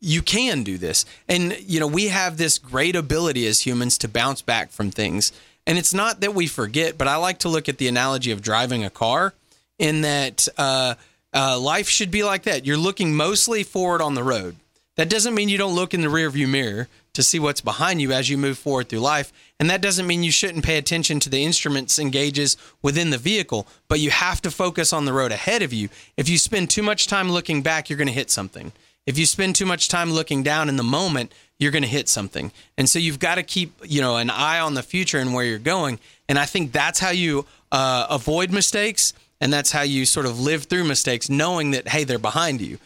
you 0.00 0.22
can 0.22 0.62
do 0.62 0.78
this. 0.78 1.04
And, 1.28 1.56
you 1.60 1.80
know, 1.80 1.86
we 1.86 2.08
have 2.08 2.36
this 2.36 2.58
great 2.58 2.96
ability 2.96 3.46
as 3.46 3.66
humans 3.66 3.98
to 3.98 4.08
bounce 4.08 4.42
back 4.42 4.70
from 4.70 4.90
things. 4.90 5.32
And 5.66 5.76
it's 5.78 5.92
not 5.92 6.20
that 6.20 6.34
we 6.34 6.46
forget, 6.46 6.96
but 6.96 7.08
I 7.08 7.16
like 7.16 7.38
to 7.40 7.48
look 7.48 7.68
at 7.68 7.78
the 7.78 7.88
analogy 7.88 8.30
of 8.30 8.40
driving 8.40 8.84
a 8.84 8.90
car 8.90 9.34
in 9.78 10.02
that 10.02 10.48
uh, 10.56 10.94
uh, 11.34 11.58
life 11.58 11.88
should 11.88 12.10
be 12.10 12.24
like 12.24 12.44
that. 12.44 12.64
You're 12.64 12.76
looking 12.76 13.14
mostly 13.14 13.62
forward 13.62 14.00
on 14.00 14.14
the 14.14 14.22
road. 14.22 14.56
That 14.96 15.10
doesn't 15.10 15.34
mean 15.34 15.48
you 15.48 15.58
don't 15.58 15.74
look 15.74 15.94
in 15.94 16.00
the 16.00 16.08
rearview 16.08 16.48
mirror 16.48 16.88
to 17.12 17.22
see 17.22 17.38
what's 17.38 17.60
behind 17.60 18.00
you 18.00 18.12
as 18.12 18.30
you 18.30 18.38
move 18.38 18.58
forward 18.58 18.88
through 18.88 19.00
life. 19.00 19.32
And 19.60 19.68
that 19.70 19.80
doesn't 19.80 20.06
mean 20.06 20.22
you 20.22 20.30
shouldn't 20.30 20.64
pay 20.64 20.78
attention 20.78 21.20
to 21.20 21.28
the 21.28 21.44
instruments 21.44 21.98
and 21.98 22.12
gauges 22.12 22.56
within 22.82 23.10
the 23.10 23.18
vehicle, 23.18 23.66
but 23.88 24.00
you 24.00 24.10
have 24.10 24.40
to 24.42 24.50
focus 24.50 24.92
on 24.92 25.04
the 25.04 25.12
road 25.12 25.32
ahead 25.32 25.62
of 25.62 25.72
you. 25.72 25.88
If 26.16 26.28
you 26.28 26.38
spend 26.38 26.70
too 26.70 26.82
much 26.82 27.06
time 27.08 27.30
looking 27.30 27.62
back, 27.62 27.88
you're 27.90 27.96
going 27.96 28.08
to 28.08 28.14
hit 28.14 28.30
something. 28.30 28.72
If 29.06 29.18
you 29.18 29.26
spend 29.26 29.56
too 29.56 29.66
much 29.66 29.88
time 29.88 30.12
looking 30.12 30.42
down 30.42 30.68
in 30.68 30.76
the 30.76 30.82
moment, 30.82 31.32
you're 31.58 31.72
going 31.72 31.82
to 31.82 31.88
hit 31.88 32.08
something. 32.08 32.52
And 32.76 32.88
so 32.88 32.98
you've 32.98 33.18
got 33.18 33.36
to 33.36 33.42
keep, 33.42 33.72
you 33.84 34.00
know, 34.00 34.16
an 34.16 34.30
eye 34.30 34.60
on 34.60 34.74
the 34.74 34.82
future 34.82 35.18
and 35.18 35.32
where 35.32 35.44
you're 35.44 35.58
going. 35.58 35.98
And 36.28 36.38
I 36.38 36.44
think 36.44 36.72
that's 36.72 37.00
how 37.00 37.10
you 37.10 37.46
uh, 37.72 38.06
avoid 38.10 38.52
mistakes 38.52 39.14
and 39.40 39.52
that's 39.52 39.72
how 39.72 39.82
you 39.82 40.04
sort 40.04 40.26
of 40.26 40.38
live 40.38 40.64
through 40.64 40.84
mistakes 40.84 41.30
knowing 41.30 41.70
that 41.70 41.88
hey, 41.88 42.04
they're 42.04 42.18
behind 42.18 42.60
you 42.60 42.78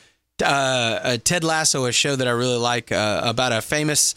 uh, 0.42 0.44
uh, 0.44 1.16
Ted 1.22 1.44
Lasso, 1.44 1.84
a 1.84 1.92
show 1.92 2.16
that 2.16 2.26
I 2.26 2.30
really 2.30 2.58
like 2.58 2.92
uh, 2.92 3.20
about 3.24 3.52
a 3.52 3.60
famous. 3.60 4.14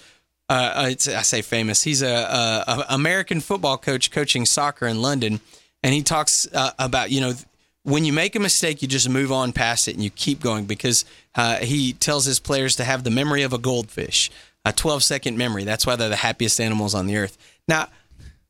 Uh, 0.48 0.54
uh 0.54 0.82
I 0.90 0.96
say 0.96 1.42
famous. 1.42 1.84
He's 1.84 2.02
a, 2.02 2.08
a, 2.08 2.86
American 2.90 3.42
football 3.42 3.78
coach 3.78 4.12
coaching 4.12 4.46
soccer 4.46 4.88
in 4.88 5.02
London, 5.02 5.40
and 5.84 5.94
he 5.94 6.04
talks 6.04 6.48
about 6.54 7.12
you 7.12 7.22
know 7.22 7.34
when 7.84 8.06
you 8.06 8.14
make 8.14 8.36
a 8.36 8.40
mistake, 8.40 8.82
you 8.82 8.88
just 8.88 9.10
move 9.10 9.32
on 9.32 9.54
past 9.54 9.88
it 9.88 9.94
and 9.94 10.04
you 10.04 10.10
keep 10.10 10.40
going 10.40 10.66
because 10.66 11.06
he 11.36 11.94
tells 11.94 12.26
his 12.26 12.40
players 12.40 12.76
to 12.78 12.84
have 12.84 13.04
the 13.04 13.12
memory 13.12 13.44
of 13.44 13.54
a 13.54 13.58
goldfish, 13.58 14.32
a 14.66 14.72
12 14.72 15.04
second 15.04 15.38
memory. 15.38 15.64
That's 15.64 15.86
why 15.86 15.96
they're 15.96 16.10
the 16.10 16.16
happiest 16.16 16.60
animals 16.60 16.96
on 16.96 17.08
the 17.08 17.18
earth. 17.18 17.38
Now, 17.68 17.88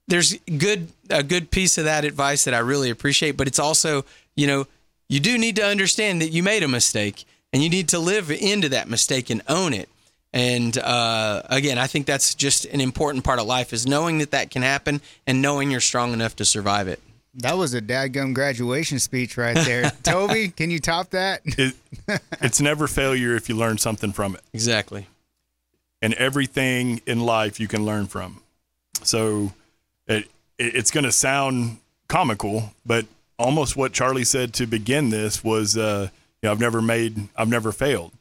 there's 0.08 0.38
good 0.58 0.90
a 1.10 1.24
good 1.24 1.52
piece 1.52 1.78
of 1.78 1.86
that 1.86 2.06
advice 2.06 2.44
that 2.44 2.54
I 2.54 2.60
really 2.60 2.90
appreciate, 2.90 3.38
but 3.38 3.48
it's 3.48 3.60
also 3.60 4.06
you 4.36 4.48
know 4.48 4.68
you 5.10 5.20
do 5.20 5.38
need 5.38 5.56
to 5.58 5.66
understand 5.66 6.22
that 6.22 6.30
you 6.30 6.44
made 6.44 6.64
a 6.64 6.68
mistake 6.68 7.26
and 7.54 7.64
you 7.64 7.70
need 7.70 7.90
to 7.90 8.00
live 8.00 8.32
into 8.32 8.70
that 8.70 8.90
mistake 8.90 9.30
and 9.30 9.42
own 9.48 9.74
it. 9.74 9.90
And 10.34 10.78
uh, 10.78 11.44
again, 11.46 11.78
I 11.78 11.88
think 11.88 12.06
that's 12.06 12.36
just 12.36 12.66
an 12.66 12.82
important 12.82 13.24
part 13.24 13.40
of 13.40 13.46
life 13.46 13.72
is 13.72 13.88
knowing 13.88 14.18
that 14.18 14.32
that 14.32 14.52
can 14.52 14.64
happen 14.64 15.02
and 15.26 15.42
knowing 15.42 15.72
you're 15.72 15.80
strong 15.80 16.12
enough 16.12 16.36
to 16.38 16.46
survive 16.46 16.90
it. 16.90 17.00
That 17.38 17.58
was 17.58 17.74
a 17.74 17.82
dadgum 17.82 18.34
graduation 18.34 19.00
speech 19.00 19.38
right 19.38 19.56
there. 19.56 19.92
Toby, 20.04 20.50
can 20.50 20.72
you 20.72 20.80
top 20.80 21.12
that? 21.12 21.42
It, 21.46 21.76
it's 22.42 22.62
never 22.62 22.88
failure 22.88 23.36
if 23.36 23.50
you 23.50 23.56
learn 23.56 23.78
something 23.78 24.12
from 24.12 24.36
it. 24.36 24.42
Exactly. 24.54 25.08
And 26.02 26.14
everything 26.16 27.02
in 27.06 27.20
life 27.20 27.60
you 27.60 27.68
can 27.68 27.86
learn 27.86 28.08
from. 28.08 28.42
So 29.04 29.54
it, 30.08 30.26
it 30.58 30.76
it's 30.76 30.92
going 30.92 31.04
to 31.04 31.12
sound 31.12 31.78
comical, 32.08 32.74
but 32.86 33.06
almost 33.38 33.76
what 33.76 33.92
Charlie 33.92 34.24
said 34.24 34.54
to 34.56 34.66
begin 34.66 35.10
this 35.10 35.44
was 35.44 35.78
uh,– 35.78 36.10
know, 36.46 36.52
I've 36.52 36.60
never 36.60 36.82
made, 36.82 37.28
I've 37.36 37.50
never 37.50 37.72
failed 37.72 38.14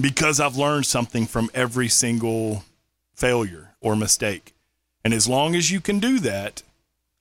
because 0.00 0.40
I've 0.40 0.56
learned 0.56 0.86
something 0.86 1.26
from 1.26 1.50
every 1.52 1.88
single 1.88 2.64
failure 3.14 3.74
or 3.80 3.94
mistake. 3.94 4.54
And 5.04 5.12
as 5.12 5.28
long 5.28 5.54
as 5.54 5.70
you 5.70 5.80
can 5.80 5.98
do 5.98 6.18
that, 6.20 6.62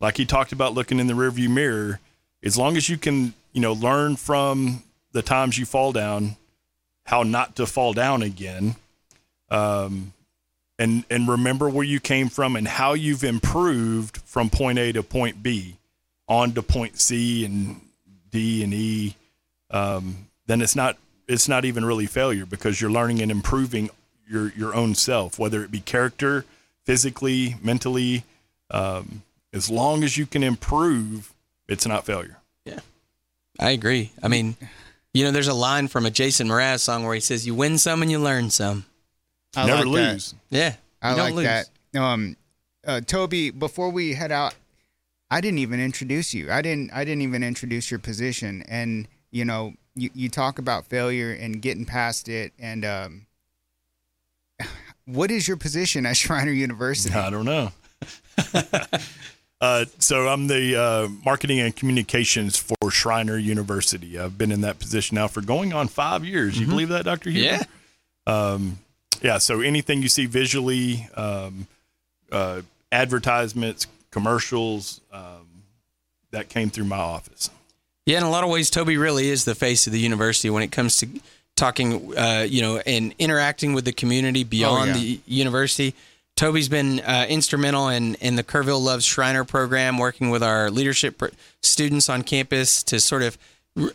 like 0.02 0.18
he 0.18 0.26
talked 0.26 0.52
about 0.52 0.74
looking 0.74 1.00
in 1.00 1.08
the 1.08 1.14
rearview 1.14 1.48
mirror, 1.48 2.00
as 2.44 2.58
long 2.58 2.76
as 2.76 2.90
you 2.90 2.98
can, 2.98 3.34
you 3.54 3.62
know, 3.62 3.74
learn 3.74 4.16
from 4.16 4.84
the 5.14 5.22
times 5.22 5.58
you 5.58 5.66
fall 5.66 5.92
down, 5.92 6.36
how 7.06 7.24
not 7.24 7.56
to 7.58 7.68
fall 7.68 7.94
down 7.94 8.24
again, 8.24 8.76
um, 9.50 10.14
and 10.80 11.06
and 11.12 11.28
remember 11.28 11.70
where 11.70 11.86
you 11.86 12.00
came 12.00 12.30
from 12.30 12.56
and 12.56 12.68
how 12.68 12.94
you've 12.94 13.24
improved 13.24 14.18
from 14.18 14.50
point 14.50 14.80
A 14.80 14.92
to 14.92 15.04
point 15.04 15.44
B, 15.44 15.78
on 16.28 16.54
to 16.54 16.64
point 16.64 17.00
C, 17.00 17.46
and 17.46 17.80
D 18.32 18.64
and 18.64 18.74
E, 18.74 19.16
um, 19.70 20.28
then 20.48 20.62
it's 20.62 20.76
not 20.76 20.98
it's 21.28 21.48
not 21.48 21.64
even 21.64 21.86
really 21.86 22.08
failure 22.08 22.46
because 22.46 22.82
you're 22.82 22.92
learning 22.92 23.22
and 23.22 23.30
improving 23.30 23.92
your 24.28 24.52
your 24.54 24.74
own 24.74 24.96
self, 24.96 25.38
whether 25.38 25.64
it 25.64 25.70
be 25.70 25.80
character, 25.80 26.46
physically, 26.86 27.56
mentally. 27.62 28.24
Um, 28.72 29.22
as 29.54 29.70
long 29.70 30.04
as 30.04 30.18
you 30.18 30.26
can 30.26 30.44
improve, 30.44 31.34
it's 31.68 31.86
not 31.86 32.06
failure. 32.06 32.38
Yeah, 32.66 32.80
I 33.60 33.72
agree. 33.72 34.12
I 34.24 34.28
mean, 34.28 34.56
you 35.14 35.24
know, 35.24 35.32
there's 35.32 35.48
a 35.48 35.54
line 35.54 35.88
from 35.88 36.06
a 36.06 36.12
Jason 36.12 36.48
Mraz 36.48 36.80
song 36.80 37.04
where 37.04 37.14
he 37.16 37.20
says, 37.22 37.46
"You 37.46 37.56
win 37.56 37.78
some 37.78 38.02
and 38.02 38.10
you 38.12 38.20
learn 38.20 38.50
some." 38.50 38.86
I 39.56 39.66
Never 39.66 39.86
like 39.86 39.96
that. 39.96 40.12
lose. 40.14 40.36
Yeah, 40.50 40.76
I 41.02 41.10
don't 41.16 41.20
like 41.20 41.34
lose. 41.34 41.46
that. 41.46 41.70
Um, 42.00 42.38
uh, 42.86 43.02
Toby, 43.02 43.52
before 43.52 43.90
we 43.90 44.14
head 44.14 44.32
out, 44.32 44.56
I 45.30 45.42
didn't 45.42 45.60
even 45.60 45.80
introduce 45.80 46.34
you. 46.34 46.52
I 46.52 46.62
didn't. 46.62 46.92
I 46.94 47.04
didn't 47.04 47.22
even 47.22 47.44
introduce 47.44 47.92
your 47.92 48.00
position. 48.00 48.64
And 48.68 49.08
you 49.32 49.46
know, 49.46 49.74
you, 49.96 50.10
you 50.14 50.30
talk 50.30 50.60
about 50.60 50.86
failure 50.86 51.32
and 51.34 51.62
getting 51.62 51.86
past 51.86 52.30
it. 52.30 52.54
And 52.60 52.86
um, 52.86 53.26
what 55.06 55.32
is 55.32 55.48
your 55.48 55.58
position 55.58 56.06
at 56.06 56.18
Schreiner 56.18 56.52
University? 56.52 57.14
I 57.16 57.30
don't 57.30 57.46
know. 57.46 57.72
uh, 59.62 59.86
so 60.00 60.28
I'm 60.28 60.48
the 60.48 60.76
uh, 60.76 61.08
marketing 61.24 61.60
and 61.60 61.76
communications 61.76 62.58
for 62.58 62.90
Schreiner 62.90 63.38
University. 63.38 64.20
I've 64.20 64.38
been 64.38 64.52
in 64.52 64.62
that 64.62 64.80
position 64.80 65.16
now 65.16 65.28
for 65.28 65.42
going 65.42 65.72
on 65.72 65.88
five 65.88 66.26
years. 66.26 66.60
You 66.60 66.66
believe 66.66 66.90
that, 66.90 67.06
Dr. 67.06 67.30
Huber? 67.30 67.46
Yeah. 67.46 67.64
Um, 68.26 68.80
yeah. 69.22 69.38
So 69.38 69.62
anything 69.62 70.02
you 70.02 70.10
see 70.10 70.26
visually, 70.26 71.08
um, 71.16 71.68
uh, 72.32 72.62
advertisements, 72.92 73.86
commercials, 74.10 75.00
um, 75.14 75.48
that 76.32 76.50
came 76.50 76.70
through 76.70 76.86
my 76.86 76.98
office. 76.98 77.50
Yeah, 78.06 78.18
in 78.18 78.24
a 78.24 78.30
lot 78.30 78.44
of 78.44 78.50
ways, 78.50 78.70
Toby 78.72 78.98
really 78.98 79.30
is 79.30 79.46
the 79.46 79.54
face 79.54 79.86
of 79.86 79.94
the 79.94 80.00
university 80.00 80.50
when 80.50 80.64
it 80.64 80.72
comes 80.72 80.98
to 80.98 81.08
talking, 81.56 82.18
uh, 82.18 82.48
you 82.50 82.62
know, 82.62 82.78
and 82.80 83.14
interacting 83.20 83.74
with 83.74 83.86
the 83.86 83.92
community 83.92 84.44
beyond 84.44 84.88
yeah. 84.88 84.94
the 84.94 85.20
university. 85.28 85.94
Toby's 86.42 86.70
been 86.70 87.02
uh, 87.02 87.28
instrumental 87.30 87.90
in, 87.90 88.16
in 88.16 88.36
the 88.36 88.44
Kerrville 88.44 88.82
Loves 88.82 89.06
Schreiner 89.06 89.44
program, 89.44 90.00
working 90.00 90.32
with 90.32 90.42
our 90.42 90.72
leadership 90.72 91.20
pr- 91.20 91.28
students 91.62 92.10
on 92.10 92.24
campus 92.24 92.82
to 92.82 93.00
sort 93.00 93.22
of 93.22 93.38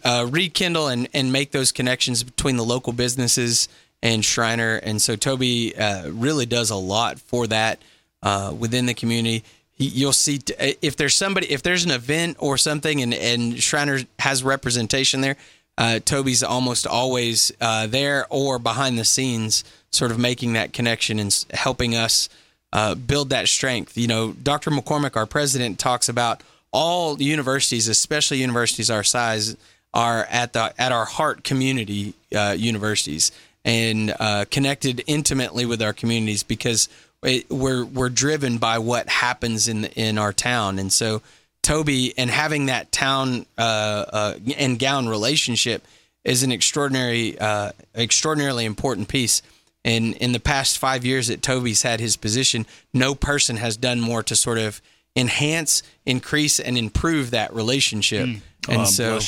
uh, 0.04 0.28
rekindle 0.30 0.86
and, 0.86 1.08
and 1.12 1.32
make 1.32 1.50
those 1.50 1.72
connections 1.72 2.22
between 2.22 2.56
the 2.56 2.62
local 2.62 2.92
businesses 2.92 3.68
and 4.00 4.24
Schreiner. 4.24 4.76
And 4.76 5.02
so 5.02 5.16
Toby 5.16 5.76
uh, 5.76 6.08
really 6.12 6.46
does 6.46 6.70
a 6.70 6.76
lot 6.76 7.18
for 7.18 7.48
that 7.48 7.82
uh, 8.22 8.54
within 8.56 8.86
the 8.86 8.94
community. 8.94 9.42
He, 9.72 9.86
you'll 9.86 10.12
see 10.12 10.38
t- 10.38 10.54
if 10.80 10.94
there's 10.94 11.16
somebody, 11.16 11.50
if 11.50 11.64
there's 11.64 11.84
an 11.84 11.90
event 11.90 12.36
or 12.38 12.58
something, 12.58 13.02
and 13.02 13.12
and 13.12 13.60
Schreiner 13.60 14.02
has 14.20 14.44
representation 14.44 15.20
there. 15.20 15.36
Uh, 15.78 15.98
Toby's 15.98 16.42
almost 16.42 16.86
always 16.86 17.52
uh, 17.60 17.86
there 17.86 18.26
or 18.30 18.58
behind 18.58 18.98
the 18.98 19.04
scenes, 19.04 19.64
sort 19.90 20.10
of 20.10 20.18
making 20.18 20.54
that 20.54 20.72
connection 20.72 21.18
and 21.18 21.44
helping 21.52 21.94
us 21.94 22.28
uh, 22.72 22.94
build 22.94 23.30
that 23.30 23.48
strength. 23.48 23.96
You 23.96 24.06
know, 24.06 24.32
Dr. 24.32 24.70
McCormick, 24.70 25.16
our 25.16 25.26
president, 25.26 25.78
talks 25.78 26.08
about 26.08 26.42
all 26.72 27.20
universities, 27.20 27.88
especially 27.88 28.38
universities 28.38 28.90
our 28.90 29.04
size, 29.04 29.56
are 29.94 30.26
at 30.30 30.52
the 30.52 30.74
at 30.78 30.92
our 30.92 31.06
heart 31.06 31.42
community 31.42 32.14
uh, 32.34 32.54
universities 32.56 33.32
and 33.64 34.14
uh, 34.20 34.44
connected 34.50 35.02
intimately 35.06 35.64
with 35.66 35.80
our 35.82 35.92
communities 35.92 36.42
because 36.42 36.88
it, 37.22 37.50
we're 37.50 37.84
we're 37.84 38.10
driven 38.10 38.58
by 38.58 38.78
what 38.78 39.08
happens 39.08 39.68
in 39.68 39.86
in 39.86 40.18
our 40.18 40.32
town, 40.32 40.78
and 40.78 40.92
so 40.92 41.22
Toby 41.66 42.14
and 42.16 42.30
having 42.30 42.66
that 42.66 42.92
town 42.92 43.44
uh, 43.58 43.60
uh, 43.60 44.34
and 44.56 44.78
gown 44.78 45.08
relationship 45.08 45.84
is 46.22 46.44
an 46.44 46.52
extraordinary, 46.52 47.36
uh, 47.40 47.72
extraordinarily 47.92 48.64
important 48.64 49.08
piece. 49.08 49.42
And 49.84 50.14
in 50.14 50.30
the 50.30 50.38
past 50.38 50.78
five 50.78 51.04
years 51.04 51.26
that 51.26 51.42
Toby's 51.42 51.82
had 51.82 51.98
his 51.98 52.16
position, 52.16 52.66
no 52.94 53.16
person 53.16 53.56
has 53.56 53.76
done 53.76 54.00
more 54.00 54.22
to 54.22 54.36
sort 54.36 54.58
of 54.58 54.80
enhance, 55.16 55.82
increase, 56.04 56.60
and 56.60 56.78
improve 56.78 57.32
that 57.32 57.52
relationship. 57.52 58.28
And 58.68 58.82
Oh, 58.82 58.84
so, 58.84 59.18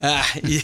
uh, 0.00 0.24
yeah. 0.42 0.60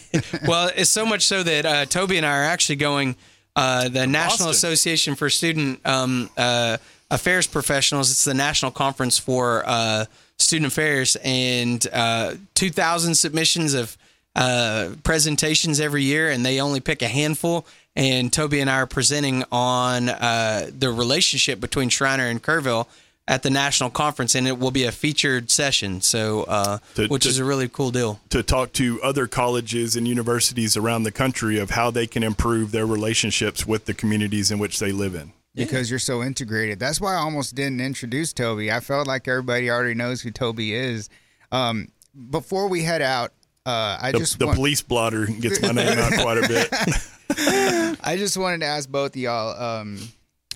well, 0.49 0.71
it's 0.75 0.89
so 0.89 1.05
much 1.05 1.25
so 1.27 1.43
that 1.43 1.67
uh, 1.67 1.85
Toby 1.85 2.17
and 2.17 2.25
I 2.25 2.39
are 2.39 2.45
actually 2.45 2.77
going. 2.77 3.17
Uh, 3.55 3.89
the 3.91 4.07
National 4.07 4.49
Association 4.51 5.15
for 5.15 5.29
Student 5.31 5.81
um, 5.87 6.29
uh, 6.39 6.77
Affairs 7.11 7.47
Professionals. 7.47 8.11
It's 8.11 8.25
the 8.25 8.35
national 8.35 8.71
conference 8.71 9.19
for 9.19 9.63
uh, 9.67 10.05
student 10.39 10.71
affairs, 10.73 11.17
and 11.25 11.87
uh, 11.93 12.35
2,000 12.55 13.15
submissions 13.15 13.75
of 13.75 13.97
uh, 14.35 14.91
presentations 15.03 15.81
every 15.81 16.03
year, 16.03 16.31
and 16.31 16.45
they 16.45 16.61
only 16.61 16.81
pick 16.81 17.03
a 17.03 17.09
handful. 17.09 17.67
And 17.95 18.31
Toby 18.33 18.61
and 18.61 18.69
I 18.69 18.75
are 18.81 18.87
presenting 18.87 19.45
on 19.51 20.11
uh, 20.11 20.71
the 20.79 20.91
relationship 20.91 21.61
between 21.61 21.89
Schreiner 21.89 22.27
and 22.27 22.43
Kerrville 22.43 22.87
at 23.27 23.43
the 23.43 23.51
national 23.51 23.91
conference, 23.91 24.35
and 24.35 24.47
it 24.47 24.59
will 24.59 24.71
be 24.71 24.85
a 24.85 24.93
featured 24.93 25.51
session. 25.51 26.01
So, 26.03 26.45
uh, 26.45 26.79
To- 26.97 27.09
which 27.09 27.23
to- 27.25 27.29
is 27.31 27.39
a 27.39 27.45
really 27.45 27.69
cool 27.69 27.91
deal. 27.91 28.21
to 28.29 28.43
talk 28.43 28.73
to 28.75 29.03
other 29.03 29.27
colleges 29.27 29.97
and 29.97 30.07
universities 30.07 30.77
around 30.77 31.03
the 31.05 31.11
country 31.11 31.59
of 31.59 31.71
how 31.71 31.91
they 31.91 32.07
can 32.07 32.23
improve 32.23 32.71
their 32.71 32.87
relationships 32.87 33.67
with 33.67 33.87
the 33.87 33.95
communities 33.95 34.51
in 34.51 34.59
which 34.59 34.79
they 34.79 34.93
live 34.93 35.15
in. 35.15 35.33
Because 35.65 35.91
you're 35.91 35.99
so 35.99 36.23
integrated. 36.23 36.79
That's 36.79 37.01
why 37.01 37.15
I 37.15 37.19
almost 37.19 37.55
didn't 37.55 37.81
introduce 37.81 38.33
Toby. 38.33 38.71
I 38.71 38.81
felt 38.81 39.07
like 39.07 39.27
everybody 39.27 39.71
already 39.71 39.95
knows 39.95 40.21
who 40.21 40.31
Toby 40.31 40.75
is. 40.75 41.09
Um, 41.51 41.89
before 42.31 42.69
we 42.69 42.83
head 42.83 43.03
out, 43.03 43.33
uh, 43.65 43.99
I 44.01 44.13
The, 44.13 44.19
just 44.19 44.39
the 44.39 44.47
want, 44.47 44.57
police 44.57 44.83
blotter 44.83 45.27
gets 45.27 45.61
my 45.63 45.73
name 45.73 45.99
out 45.99 46.13
quite 46.21 46.39
a 46.39 46.47
bit. 46.49 46.69
I 48.05 48.17
just 48.17 48.37
wanted 48.37 48.61
to 48.61 48.67
ask 48.67 48.89
both 48.89 49.11
of 49.11 49.17
y'all, 49.17 49.61
um, 49.61 49.99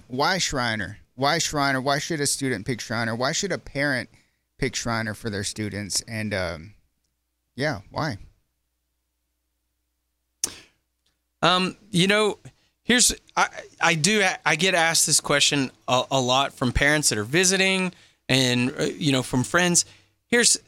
why 0.06 0.38
Schreiner? 0.38 0.98
Why 1.14 1.38
Schreiner? 1.38 1.80
Why 1.80 1.98
should 1.98 2.20
a 2.20 2.26
student 2.26 2.66
pick 2.66 2.80
Schreiner? 2.80 3.14
Why 3.16 3.32
should 3.32 3.52
a 3.52 3.58
parent 3.58 4.08
pick 4.58 4.76
Schreiner 4.76 5.14
for 5.14 5.30
their 5.30 5.44
students? 5.44 6.02
And 6.02 6.32
um, 6.32 6.74
yeah, 7.56 7.80
why? 7.90 8.18
Um, 11.42 11.76
you 11.90 12.06
know, 12.06 12.38
here's 12.90 13.14
I 13.36 13.48
I 13.80 13.94
do 13.94 14.24
I 14.44 14.56
get 14.56 14.74
asked 14.74 15.06
this 15.06 15.20
question 15.20 15.70
a, 15.86 16.02
a 16.10 16.20
lot 16.20 16.52
from 16.52 16.72
parents 16.72 17.10
that 17.10 17.18
are 17.18 17.24
visiting 17.24 17.92
and 18.28 18.74
uh, 18.78 18.84
you 18.84 19.12
know 19.12 19.22
from 19.22 19.44
friends. 19.44 19.84
Here's 20.26 20.58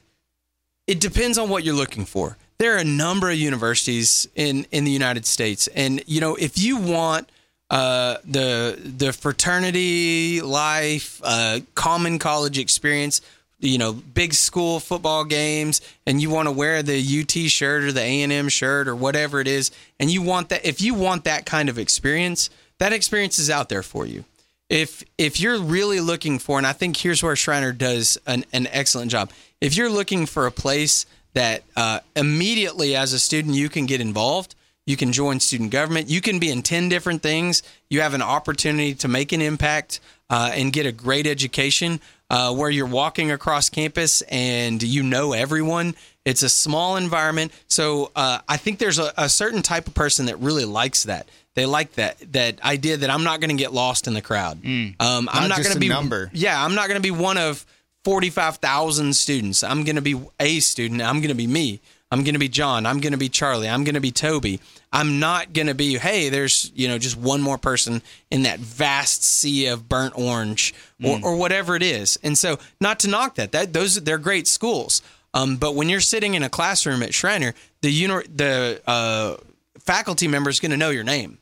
it 0.87 1.01
depends 1.01 1.37
on 1.37 1.49
what 1.49 1.65
you're 1.65 1.75
looking 1.75 2.05
for. 2.05 2.37
There 2.59 2.75
are 2.77 2.79
a 2.79 2.85
number 2.85 3.29
of 3.29 3.37
universities 3.37 4.29
in 4.37 4.67
in 4.71 4.85
the 4.85 4.93
United 4.93 5.27
States, 5.27 5.67
and 5.75 6.01
you 6.07 6.21
know 6.21 6.37
if 6.37 6.57
you 6.57 6.77
want 6.77 7.29
uh, 7.71 8.19
the 8.25 8.79
the 8.85 9.13
fraternity 9.13 10.41
life, 10.43 11.21
uh, 11.25 11.59
common 11.75 12.21
college 12.21 12.57
experience, 12.57 13.21
you 13.63 13.79
know, 13.79 13.93
big 13.93 14.35
school 14.35 14.81
football 14.81 15.25
games, 15.25 15.81
and 16.07 16.21
you 16.21 16.29
want 16.29 16.49
to 16.49 16.53
wear 16.53 16.83
the 16.83 16.99
UT 16.99 17.51
shirt 17.51 17.85
or 17.85 17.93
the 17.93 18.01
A 18.01 18.23
and 18.23 18.33
M 18.33 18.49
shirt 18.49 18.89
or 18.89 18.95
whatever 18.97 19.41
it 19.41 19.49
is, 19.49 19.71
and 19.99 20.11
you 20.11 20.21
want 20.21 20.49
that. 20.51 20.67
If 20.67 20.83
you 20.83 20.95
want 20.95 21.25
that 21.25 21.47
kind 21.47 21.69
of 21.69 21.79
experience, 21.79 22.51
that 22.79 22.93
experience 22.93 23.39
is 23.39 23.49
out 23.49 23.69
there 23.69 23.83
for 23.83 24.05
you. 24.05 24.25
If 24.69 25.05
if 25.17 25.39
you're 25.39 25.61
really 25.61 26.01
looking 26.01 26.39
for, 26.39 26.59
and 26.59 26.67
I 26.67 26.73
think 26.73 26.97
here's 26.97 27.23
where 27.23 27.37
Schreiner 27.37 27.73
does 27.73 28.19
an, 28.27 28.45
an 28.53 28.67
excellent 28.73 29.11
job. 29.11 29.31
If 29.61 29.77
you're 29.77 29.91
looking 29.91 30.27
for 30.27 30.47
a 30.47 30.51
place 30.51 31.07
that 31.35 31.63
uh, 31.77 32.01
immediately 32.17 32.97
as 32.97 33.13
a 33.13 33.19
student 33.19 33.55
you 33.55 33.69
can 33.69 33.87
get 33.87 34.01
involved, 34.01 34.55
you 34.85 34.97
can 34.97 35.13
join 35.13 35.39
student 35.41 35.71
government, 35.71 36.09
you 36.11 36.21
can 36.21 36.39
be 36.39 36.51
in 36.51 36.63
ten 36.63 36.89
different 36.89 37.23
things. 37.23 37.63
You 37.89 38.01
have 38.01 38.15
an 38.15 38.23
opportunity 38.23 38.95
to 38.97 39.09
make 39.09 39.33
an 39.33 39.41
impact 39.41 40.01
uh, 40.29 40.51
and 40.55 40.73
get 40.73 40.87
a 40.87 40.93
great 40.93 41.27
education. 41.27 42.01
Uh, 42.33 42.51
where 42.51 42.71
you're 42.71 42.87
walking 42.87 43.31
across 43.31 43.69
campus 43.69 44.23
and 44.23 44.83
you 44.83 45.03
know 45.03 45.35
everyone. 45.35 45.95
It's 46.25 46.43
a 46.43 46.49
small 46.49 46.97
environment, 46.97 47.53
so 47.69 48.11
uh, 48.17 48.39
I 48.49 48.57
think 48.57 48.79
there's 48.79 48.99
a, 48.99 49.13
a 49.19 49.29
certain 49.29 49.61
type 49.61 49.87
of 49.87 49.93
person 49.93 50.27
that 50.27 50.39
really 50.39 50.65
likes 50.65 51.03
that. 51.05 51.29
They 51.55 51.67
like 51.67 51.93
that 51.95 52.17
that 52.33 52.59
idea 52.63 52.97
that 52.97 53.11
I'm 53.11 53.23
not 53.23 53.41
going 53.41 53.55
to 53.55 53.63
get 53.63 53.75
lost 53.75 54.07
in 54.07 54.15
the 54.15 54.23
crowd. 54.23 54.65
Um, 54.65 54.97
I'm 54.99 55.27
Not 55.27 55.49
not 55.49 55.59
going 55.59 55.73
to 55.73 55.77
a 55.77 55.81
be 55.81 55.89
number. 55.89 56.31
Yeah, 56.33 56.65
I'm 56.65 56.75
not 56.75 56.89
going 56.89 56.97
to 56.97 57.03
be 57.03 57.11
one 57.11 57.37
of 57.37 57.67
45,000 58.05 59.15
students. 59.15 59.63
I'm 59.63 59.85
going 59.85 59.97
to 59.97 60.03
be 60.03 60.19
a 60.41 60.61
student. 60.61 61.03
I'm 61.03 61.17
going 61.19 61.29
to 61.29 61.35
be 61.35 61.47
me. 61.47 61.81
I'm 62.13 62.23
going 62.25 62.35
to 62.35 62.39
be 62.39 62.49
John. 62.51 62.85
I'm 62.85 63.01
going 63.01 63.13
to 63.13 63.19
be 63.19 63.31
Charlie. 63.31 63.69
I'm 63.69 63.85
going 63.85 63.95
to 63.95 64.01
be 64.01 64.11
Toby. 64.13 64.61
I'm 64.93 65.19
not 65.19 65.55
going 65.55 65.69
to 65.69 65.75
be, 65.75 65.97
hey, 65.97 66.29
there's, 66.29 66.71
you 66.75 66.87
know, 66.87 66.99
just 66.99 67.17
one 67.17 67.41
more 67.41 67.57
person 67.57 68.03
in 68.31 68.43
that 68.43 68.59
vast 68.61 69.25
sea 69.25 69.67
of 69.67 69.89
burnt 69.89 70.13
orange 70.17 70.75
or, 71.03 71.19
or 71.25 71.37
whatever 71.37 71.75
it 71.75 71.83
is. 71.83 72.19
And 72.23 72.37
so, 72.37 72.59
not 72.81 73.01
to 73.01 73.09
knock 73.09 73.37
that, 73.37 73.53
that 73.53 73.73
those 73.73 73.95
they're 73.97 74.19
great 74.19 74.47
schools. 74.47 75.01
Um, 75.33 75.57
but 75.57 75.75
when 75.75 75.89
you're 75.89 76.01
sitting 76.01 76.35
in 76.35 76.43
a 76.43 76.51
classroom 76.51 77.03
at 77.03 77.15
Schreiner, 77.15 77.55
the 77.81 77.91
uni- 77.91 78.27
the 78.29 78.83
uh, 78.87 79.37
faculty 79.79 80.29
member 80.29 80.51
is 80.51 80.61
going 80.61 80.73
to 80.73 80.77
know 80.77 80.91
your 80.91 81.05
name. 81.05 81.39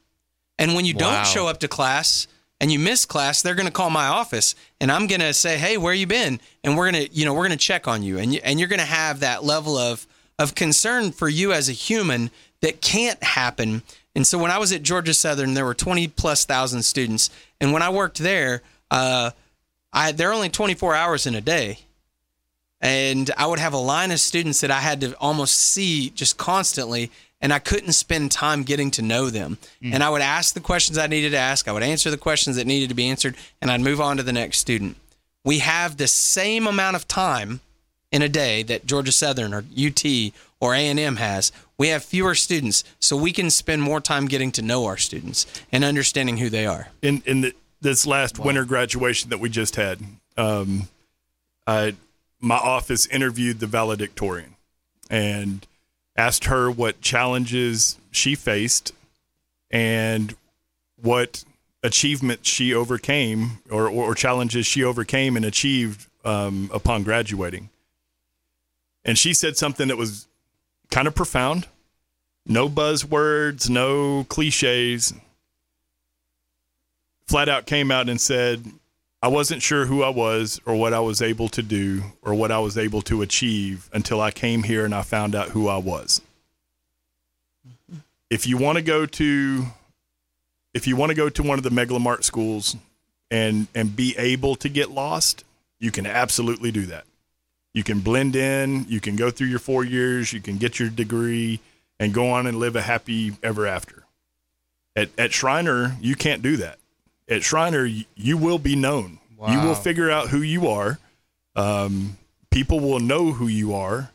And 0.57 0.77
when 0.77 0.85
you 0.85 0.95
Wow. 0.95 1.01
don't 1.17 1.27
show 1.27 1.49
up 1.49 1.59
to 1.61 1.69
class 1.69 2.29
and 2.61 2.71
you 2.71 2.79
miss 2.79 3.05
class, 3.05 3.43
they're 3.43 3.57
going 3.57 3.67
to 3.67 3.73
call 3.73 3.91
my 3.91 4.07
office 4.07 4.55
and 4.81 4.93
I'm 4.93 5.09
going 5.09 5.21
to 5.23 5.35
say, 5.35 5.59
"Hey, 5.59 5.77
where 5.77 5.93
you 5.95 6.07
been?" 6.07 6.41
And 6.63 6.77
we're 6.77 6.93
going 6.93 7.07
to, 7.07 7.13
you 7.13 7.25
know, 7.25 7.35
we're 7.35 7.49
going 7.49 7.59
to 7.59 7.67
check 7.67 7.89
on 7.89 8.05
you 8.05 8.19
and 8.19 8.33
you, 8.33 8.41
and 8.45 8.61
you're 8.61 8.69
going 8.69 8.79
to 8.79 8.85
have 8.87 9.21
that 9.21 9.43
level 9.43 9.77
of 9.77 10.07
of 10.41 10.55
concern 10.55 11.13
for 11.13 11.29
you 11.29 11.53
as 11.53 11.69
a 11.69 11.73
human 11.73 12.31
that 12.63 12.81
can't 12.81 13.23
happen. 13.23 13.83
And 14.17 14.27
so 14.27 14.39
when 14.39 14.51
I 14.51 14.57
was 14.57 14.73
at 14.73 14.83
Georgia 14.83 15.13
Southern, 15.13 15.53
there 15.53 15.67
were 15.67 15.75
20 15.75 16.09
plus 16.09 16.47
thousand 16.47 16.83
students. 16.83 17.29
And 17.61 17.73
when 17.75 17.83
I 17.83 17.91
worked 17.91 18.19
there, 18.19 18.63
uh, 18.91 19.33
I, 19.93 20.13
there 20.13 20.31
are 20.31 20.33
only 20.33 20.49
24 20.49 20.95
hours 20.95 21.27
in 21.27 21.35
a 21.35 21.43
day. 21.43 21.81
And 22.81 23.31
I 23.37 23.47
would 23.47 23.59
have 23.59 23.75
a 23.75 23.79
line 23.79 24.11
of 24.11 24.19
students 24.19 24.63
that 24.63 24.71
I 24.71 24.81
had 24.81 25.03
to 25.03 25.15
almost 25.19 25.57
see 25.57 26.09
just 26.09 26.39
constantly 26.39 27.11
and 27.43 27.53
I 27.53 27.59
couldn't 27.59 27.93
spend 27.93 28.33
time 28.33 28.63
getting 28.63 28.91
to 28.93 29.03
know 29.03 29.29
them. 29.29 29.59
Mm. 29.83 29.95
And 29.95 30.03
I 30.03 30.09
would 30.09 30.23
ask 30.23 30.55
the 30.55 30.61
questions 30.61 30.97
I 30.97 31.07
needed 31.07 31.31
to 31.31 31.39
ask, 31.39 31.69
I 31.69 31.73
would 31.73 31.83
answer 31.83 32.11
the 32.11 32.19
questions 32.19 32.57
that 32.57 32.67
needed 32.67 32.91
to 32.91 32.95
be 32.95 33.09
answered, 33.09 33.35
and 33.61 33.71
I'd 33.71 33.81
move 33.81 34.01
on 34.01 34.19
to 34.19 34.23
the 34.23 34.33
next 34.33 34.59
student. 34.59 34.97
We 35.45 35.61
have 35.61 35.97
the 35.97 36.07
same 36.07 36.67
amount 36.67 36.97
of 36.97 37.09
time 37.09 37.61
in 38.13 38.23
a 38.23 38.29
day 38.29 38.63
that 38.65 38.87
Georgia 38.87 39.13
Southern 39.13 39.55
or 39.55 39.65
UT 39.79 40.05
or 40.61 40.75
A&M 40.75 41.17
has. 41.17 41.53
We 41.79 41.89
have 41.89 42.05
fewer 42.05 42.35
students, 42.35 42.85
so 42.99 43.17
we 43.17 43.33
can 43.33 43.51
spend 43.51 43.83
more 43.83 44.01
time 44.01 44.27
getting 44.27 44.53
to 44.53 44.63
know 44.63 44.85
our 44.85 44.99
students 44.99 45.47
and 45.73 45.85
understanding 45.85 46.37
who 46.37 46.51
they 46.51 46.67
are. 46.67 46.89
In 47.01 47.23
in 47.25 47.41
the, 47.41 47.55
this 47.81 48.07
last 48.07 48.39
wow. 48.39 48.47
winter 48.47 48.65
graduation 48.65 49.31
that 49.31 49.41
we 49.41 49.49
just 49.49 49.77
had, 49.77 50.01
um, 50.37 50.89
I 51.67 51.95
my 52.41 52.57
office 52.57 53.07
interviewed 53.07 53.61
the 53.61 53.67
valedictorian, 53.67 54.57
and 55.09 55.67
asked 56.17 56.45
her 56.45 56.71
what 56.71 57.01
challenges 57.01 57.99
she 58.11 58.35
faced 58.35 58.93
and 59.71 60.35
what 61.01 61.45
achievements 61.83 62.49
she 62.49 62.75
overcame 62.75 63.59
or, 63.71 63.89
or, 63.89 64.15
challenges 64.15 64.67
she 64.67 64.85
overcame 64.85 65.35
and 65.35 65.47
achieved 65.47 66.07
um, 66.27 66.69
upon 66.75 67.03
graduating. 67.03 67.71
And 69.05 69.17
she 69.17 69.33
said 69.35 69.57
something 69.57 69.89
that 69.89 69.97
was 69.97 70.29
kind 70.91 71.09
of 71.09 71.15
profound. 71.15 71.67
No 72.47 72.69
buzzwords, 72.69 73.71
no 73.71 74.25
cliches. 74.25 75.15
Flat 77.27 77.49
out 77.49 77.67
came 77.67 77.91
out 77.91 78.09
and 78.09 78.21
said, 78.21 78.65
I 79.23 79.29
wasn't 79.29 79.63
sure 79.63 79.87
who 79.87 80.03
I 80.03 80.09
was 80.09 80.61
or 80.65 80.75
what 80.75 80.95
I 80.95 81.01
was 81.01 81.21
able 81.21 81.49
to 81.51 81.63
do 81.63 82.03
or 82.23 82.35
what 82.35 82.51
I 82.51 82.59
was 82.59 82.79
able 82.79 83.03
to 83.03 83.23
achieve 83.23 83.91
until 83.93 84.21
I 84.21 84.31
came 84.31 84.63
here 84.63 84.85
and 84.85 84.95
I 84.95 85.03
found 85.03 85.35
out 85.35 85.51
who 85.51 85.69
I 85.69 85.77
was. 85.77 86.23
Mm-hmm. 87.67 87.99
If 88.31 88.47
you 88.47 88.57
want 88.57 88.77
to 88.77 88.83
go 88.83 89.05
to 89.07 89.67
if 90.73 90.87
you 90.87 90.97
want 90.97 91.11
to 91.11 91.17
go 91.17 91.29
to 91.29 91.43
one 91.43 91.59
of 91.59 91.65
the 91.65 91.71
Megalomart 91.71 92.25
schools 92.25 92.77
and 93.31 93.67
and 93.75 93.95
be 93.95 94.17
able 94.17 94.57
to 94.57 94.69
get 94.69 94.91
lost, 94.91 95.45
you 95.79 95.91
can 95.91 96.07
absolutely 96.07 96.71
do 96.71 96.87
that. 96.87 97.05
You 97.73 97.85
can 97.85 98.01
blend 98.01 98.37
in, 98.37 98.87
you 98.89 99.01
can 99.01 99.17
go 99.17 99.31
through 99.31 99.47
your 99.47 99.59
4 99.59 99.85
years, 99.85 100.33
you 100.33 100.41
can 100.41 100.59
get 100.59 100.79
your 100.79 100.91
degree 100.91 101.61
and 101.99 102.13
go 102.13 102.31
on 102.31 102.47
and 102.47 102.59
live 102.59 102.77
a 102.77 102.83
happy 102.83 103.37
ever 103.43 103.67
after. 103.67 104.05
At 104.97 105.11
at 105.17 105.33
Schreiner, 105.33 105.97
you 106.01 106.17
can't 106.17 106.43
do 106.43 106.57
that 106.57 106.81
at 107.31 107.45
Schreiner, 107.45 107.89
you 108.17 108.37
will 108.37 108.59
be 108.59 108.77
known. 108.77 109.19
Wow. 109.37 109.53
You 109.53 109.67
will 109.67 109.75
figure 109.75 110.11
out 110.11 110.29
who 110.29 110.43
you 110.43 110.69
are. 110.69 110.99
Um, 111.57 112.19
people 112.51 112.81
will 112.81 113.01
know 113.01 113.33
who 113.33 113.47
you 113.47 113.75
are. 113.75 114.11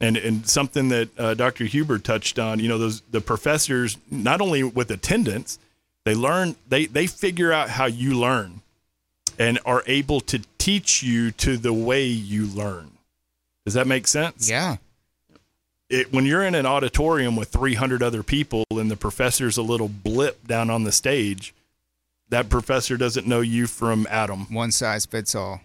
And, 0.00 0.16
and 0.16 0.48
something 0.48 0.88
that 0.88 1.08
uh, 1.18 1.34
Dr. 1.34 1.64
Huber 1.64 1.98
touched 1.98 2.38
on, 2.38 2.58
you 2.58 2.68
know, 2.68 2.78
those 2.78 3.02
the 3.10 3.20
professors 3.20 3.98
not 4.10 4.40
only 4.40 4.62
with 4.62 4.90
attendance, 4.90 5.58
they 6.04 6.14
learn 6.14 6.56
they 6.66 6.86
they 6.86 7.06
figure 7.06 7.52
out 7.52 7.68
how 7.68 7.84
you 7.84 8.18
learn, 8.18 8.62
and 9.38 9.58
are 9.66 9.82
able 9.86 10.22
to 10.22 10.40
teach 10.60 11.02
you 11.02 11.32
to 11.32 11.56
the 11.56 11.72
way 11.72 12.04
you 12.04 12.46
learn. 12.46 12.92
Does 13.64 13.74
that 13.74 13.86
make 13.86 14.06
sense? 14.06 14.48
Yeah. 14.48 14.76
It, 15.88 16.12
when 16.12 16.24
you're 16.24 16.44
in 16.44 16.54
an 16.54 16.66
auditorium 16.66 17.34
with 17.34 17.48
300 17.48 18.02
other 18.02 18.22
people 18.22 18.64
and 18.70 18.90
the 18.90 18.96
professor's 18.96 19.56
a 19.56 19.62
little 19.62 19.88
blip 19.88 20.46
down 20.46 20.70
on 20.70 20.84
the 20.84 20.92
stage, 20.92 21.52
that 22.28 22.48
professor 22.48 22.96
doesn't 22.96 23.26
know 23.26 23.40
you 23.40 23.66
from 23.66 24.06
Adam. 24.08 24.46
One 24.54 24.70
size 24.70 25.06
fits 25.06 25.34
all. 25.34 25.62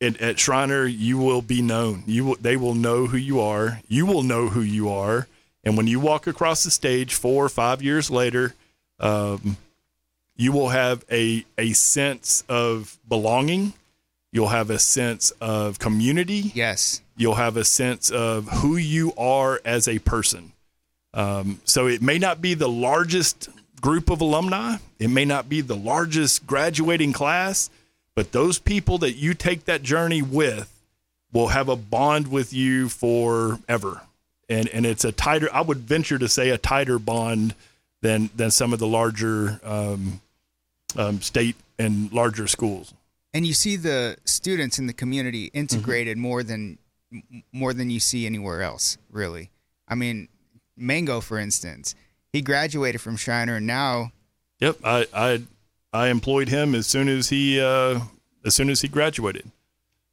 At, 0.00 0.20
at 0.20 0.38
Schreiner, 0.38 0.86
you 0.86 1.18
will 1.18 1.42
be 1.42 1.62
known. 1.62 2.04
You 2.06 2.26
will, 2.26 2.36
they 2.40 2.56
will 2.56 2.74
know 2.74 3.06
who 3.06 3.16
you 3.16 3.40
are. 3.40 3.80
You 3.88 4.06
will 4.06 4.22
know 4.22 4.48
who 4.48 4.60
you 4.60 4.88
are. 4.88 5.26
And 5.64 5.76
when 5.76 5.86
you 5.86 5.98
walk 5.98 6.26
across 6.26 6.62
the 6.62 6.70
stage 6.70 7.14
four 7.14 7.44
or 7.44 7.48
five 7.48 7.82
years 7.82 8.10
later, 8.10 8.54
um, 9.00 9.56
you 10.36 10.52
will 10.52 10.68
have 10.68 11.04
a 11.10 11.44
a 11.56 11.72
sense 11.72 12.44
of 12.48 12.98
belonging. 13.08 13.72
You'll 14.34 14.48
have 14.48 14.68
a 14.68 14.80
sense 14.80 15.30
of 15.40 15.78
community. 15.78 16.50
Yes. 16.56 17.00
You'll 17.16 17.36
have 17.36 17.56
a 17.56 17.64
sense 17.64 18.10
of 18.10 18.48
who 18.48 18.76
you 18.76 19.12
are 19.16 19.60
as 19.64 19.86
a 19.86 20.00
person. 20.00 20.52
Um, 21.14 21.60
so 21.62 21.86
it 21.86 22.02
may 22.02 22.18
not 22.18 22.42
be 22.42 22.54
the 22.54 22.68
largest 22.68 23.48
group 23.80 24.10
of 24.10 24.20
alumni. 24.20 24.78
It 24.98 25.06
may 25.06 25.24
not 25.24 25.48
be 25.48 25.60
the 25.60 25.76
largest 25.76 26.48
graduating 26.48 27.12
class, 27.12 27.70
but 28.16 28.32
those 28.32 28.58
people 28.58 28.98
that 28.98 29.12
you 29.12 29.34
take 29.34 29.66
that 29.66 29.84
journey 29.84 30.20
with 30.20 30.68
will 31.32 31.48
have 31.48 31.68
a 31.68 31.76
bond 31.76 32.26
with 32.26 32.52
you 32.52 32.88
forever. 32.88 34.02
And 34.48 34.68
and 34.70 34.84
it's 34.84 35.04
a 35.04 35.12
tighter 35.12 35.48
I 35.52 35.60
would 35.60 35.78
venture 35.78 36.18
to 36.18 36.28
say 36.28 36.50
a 36.50 36.58
tighter 36.58 36.98
bond 36.98 37.54
than 38.02 38.30
than 38.34 38.50
some 38.50 38.72
of 38.72 38.80
the 38.80 38.88
larger 38.88 39.60
um, 39.62 40.20
um, 40.96 41.20
state 41.20 41.54
and 41.78 42.12
larger 42.12 42.48
schools. 42.48 42.92
And 43.34 43.44
you 43.44 43.52
see 43.52 43.74
the 43.74 44.16
students 44.24 44.78
in 44.78 44.86
the 44.86 44.92
community 44.92 45.46
integrated 45.52 46.16
mm-hmm. 46.16 46.22
more 46.22 46.42
than 46.44 46.78
more 47.52 47.74
than 47.74 47.90
you 47.90 48.00
see 48.00 48.26
anywhere 48.26 48.62
else, 48.62 48.96
really. 49.10 49.50
I 49.86 49.94
mean, 49.94 50.28
Mango, 50.76 51.20
for 51.20 51.38
instance, 51.38 51.94
he 52.32 52.40
graduated 52.40 53.00
from 53.00 53.16
Schreiner, 53.16 53.56
and 53.56 53.66
now. 53.66 54.12
Yep, 54.60 54.78
I 54.84 55.06
I 55.12 55.42
I 55.92 56.08
employed 56.08 56.48
him 56.48 56.74
as 56.74 56.86
soon 56.86 57.08
as 57.08 57.28
he 57.28 57.60
uh, 57.60 58.00
as 58.44 58.54
soon 58.54 58.70
as 58.70 58.80
he 58.80 58.88
graduated, 58.88 59.50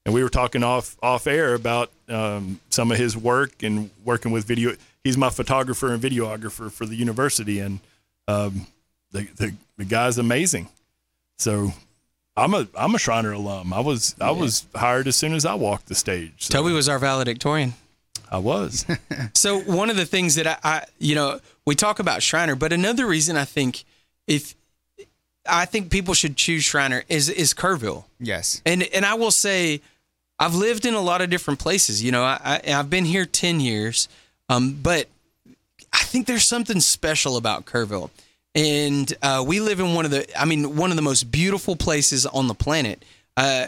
and 0.05 0.13
we 0.13 0.23
were 0.23 0.29
talking 0.29 0.63
off 0.63 0.97
off 1.01 1.27
air 1.27 1.53
about 1.53 1.91
um, 2.09 2.59
some 2.69 2.91
of 2.91 2.97
his 2.97 3.15
work 3.15 3.63
and 3.63 3.91
working 4.03 4.31
with 4.31 4.45
video. 4.45 4.75
He's 5.03 5.17
my 5.17 5.29
photographer 5.29 5.93
and 5.93 6.01
videographer 6.01 6.71
for 6.71 6.85
the 6.85 6.95
university, 6.95 7.59
and 7.59 7.79
um, 8.27 8.67
the, 9.11 9.27
the 9.37 9.55
the 9.77 9.85
guy's 9.85 10.17
amazing. 10.17 10.69
So 11.37 11.73
I'm 12.37 12.53
a 12.53 12.67
I'm 12.75 12.95
a 12.95 12.99
Schreiner 12.99 13.33
alum. 13.33 13.73
I 13.73 13.81
was 13.81 14.15
I 14.21 14.31
was 14.31 14.65
hired 14.73 15.07
as 15.07 15.15
soon 15.15 15.33
as 15.33 15.45
I 15.45 15.53
walked 15.55 15.87
the 15.87 15.95
stage. 15.95 16.33
So. 16.37 16.53
Toby 16.53 16.73
was 16.73 16.87
our 16.87 16.99
valedictorian. 16.99 17.73
I 18.31 18.37
was. 18.37 18.85
so 19.33 19.59
one 19.59 19.89
of 19.89 19.97
the 19.97 20.05
things 20.05 20.35
that 20.35 20.47
I, 20.47 20.57
I, 20.63 20.85
you 20.97 21.15
know, 21.15 21.39
we 21.65 21.75
talk 21.75 21.99
about 21.99 22.23
Schreiner, 22.23 22.55
but 22.55 22.71
another 22.71 23.05
reason 23.05 23.35
I 23.35 23.45
think 23.45 23.83
if 24.27 24.55
I 25.47 25.65
think 25.65 25.91
people 25.91 26.13
should 26.13 26.37
choose 26.37 26.63
Schreiner 26.63 27.03
is 27.09 27.29
is 27.29 27.53
Kerrville. 27.53 28.05
Yes. 28.19 28.61
And 28.65 28.83
and 28.83 29.05
I 29.05 29.15
will 29.15 29.31
say, 29.31 29.81
I've 30.39 30.55
lived 30.55 30.85
in 30.85 30.93
a 30.93 31.01
lot 31.01 31.21
of 31.21 31.29
different 31.29 31.59
places. 31.59 32.03
You 32.03 32.11
know, 32.11 32.23
I, 32.23 32.61
I 32.65 32.69
have 32.69 32.89
been 32.89 33.05
here 33.05 33.25
ten 33.25 33.59
years, 33.59 34.07
um, 34.49 34.79
but 34.81 35.07
I 35.91 36.03
think 36.03 36.27
there's 36.27 36.45
something 36.45 36.79
special 36.79 37.37
about 37.37 37.65
Kerrville. 37.65 38.09
And 38.53 39.13
uh, 39.21 39.43
we 39.45 39.59
live 39.59 39.79
in 39.79 39.93
one 39.93 40.05
of 40.05 40.11
the, 40.11 40.27
I 40.39 40.45
mean, 40.45 40.75
one 40.75 40.89
of 40.89 40.95
the 40.97 41.01
most 41.01 41.31
beautiful 41.31 41.75
places 41.75 42.25
on 42.25 42.47
the 42.47 42.53
planet. 42.53 43.03
Uh, 43.37 43.67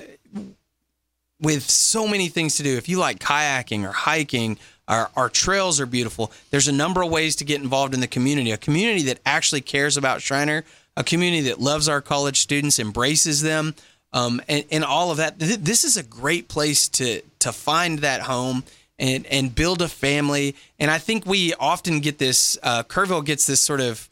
with 1.43 1.69
so 1.69 2.07
many 2.07 2.29
things 2.29 2.55
to 2.55 2.63
do. 2.63 2.77
If 2.77 2.87
you 2.87 2.97
like 2.97 3.19
kayaking 3.19 3.83
or 3.87 3.91
hiking, 3.91 4.57
our, 4.87 5.11
our 5.15 5.29
trails 5.29 5.79
are 5.79 5.85
beautiful. 5.85 6.31
There's 6.49 6.67
a 6.69 6.71
number 6.71 7.01
of 7.01 7.11
ways 7.11 7.35
to 7.37 7.45
get 7.45 7.61
involved 7.61 7.93
in 7.93 7.99
the 7.99 8.07
community. 8.07 8.51
A 8.51 8.57
community 8.57 9.03
that 9.03 9.19
actually 9.25 9.61
cares 9.61 9.97
about 9.97 10.21
Schreiner, 10.21 10.63
a 10.95 11.03
community 11.03 11.41
that 11.49 11.59
loves 11.59 11.89
our 11.89 12.01
college 12.01 12.39
students, 12.39 12.79
embraces 12.79 13.41
them, 13.41 13.75
um, 14.13 14.41
and, 14.47 14.63
and 14.71 14.85
all 14.85 15.11
of 15.11 15.17
that. 15.17 15.37
This 15.37 15.83
is 15.83 15.97
a 15.97 16.03
great 16.03 16.47
place 16.47 16.87
to 16.89 17.21
to 17.39 17.51
find 17.51 17.99
that 17.99 18.21
home 18.21 18.63
and 18.99 19.25
and 19.25 19.53
build 19.53 19.81
a 19.81 19.87
family. 19.87 20.55
And 20.79 20.91
I 20.91 20.99
think 20.99 21.25
we 21.25 21.53
often 21.55 21.99
get 21.99 22.19
this. 22.19 22.57
Uh, 22.61 22.83
Kerrville 22.83 23.25
gets 23.25 23.47
this 23.47 23.59
sort 23.59 23.81
of 23.81 24.07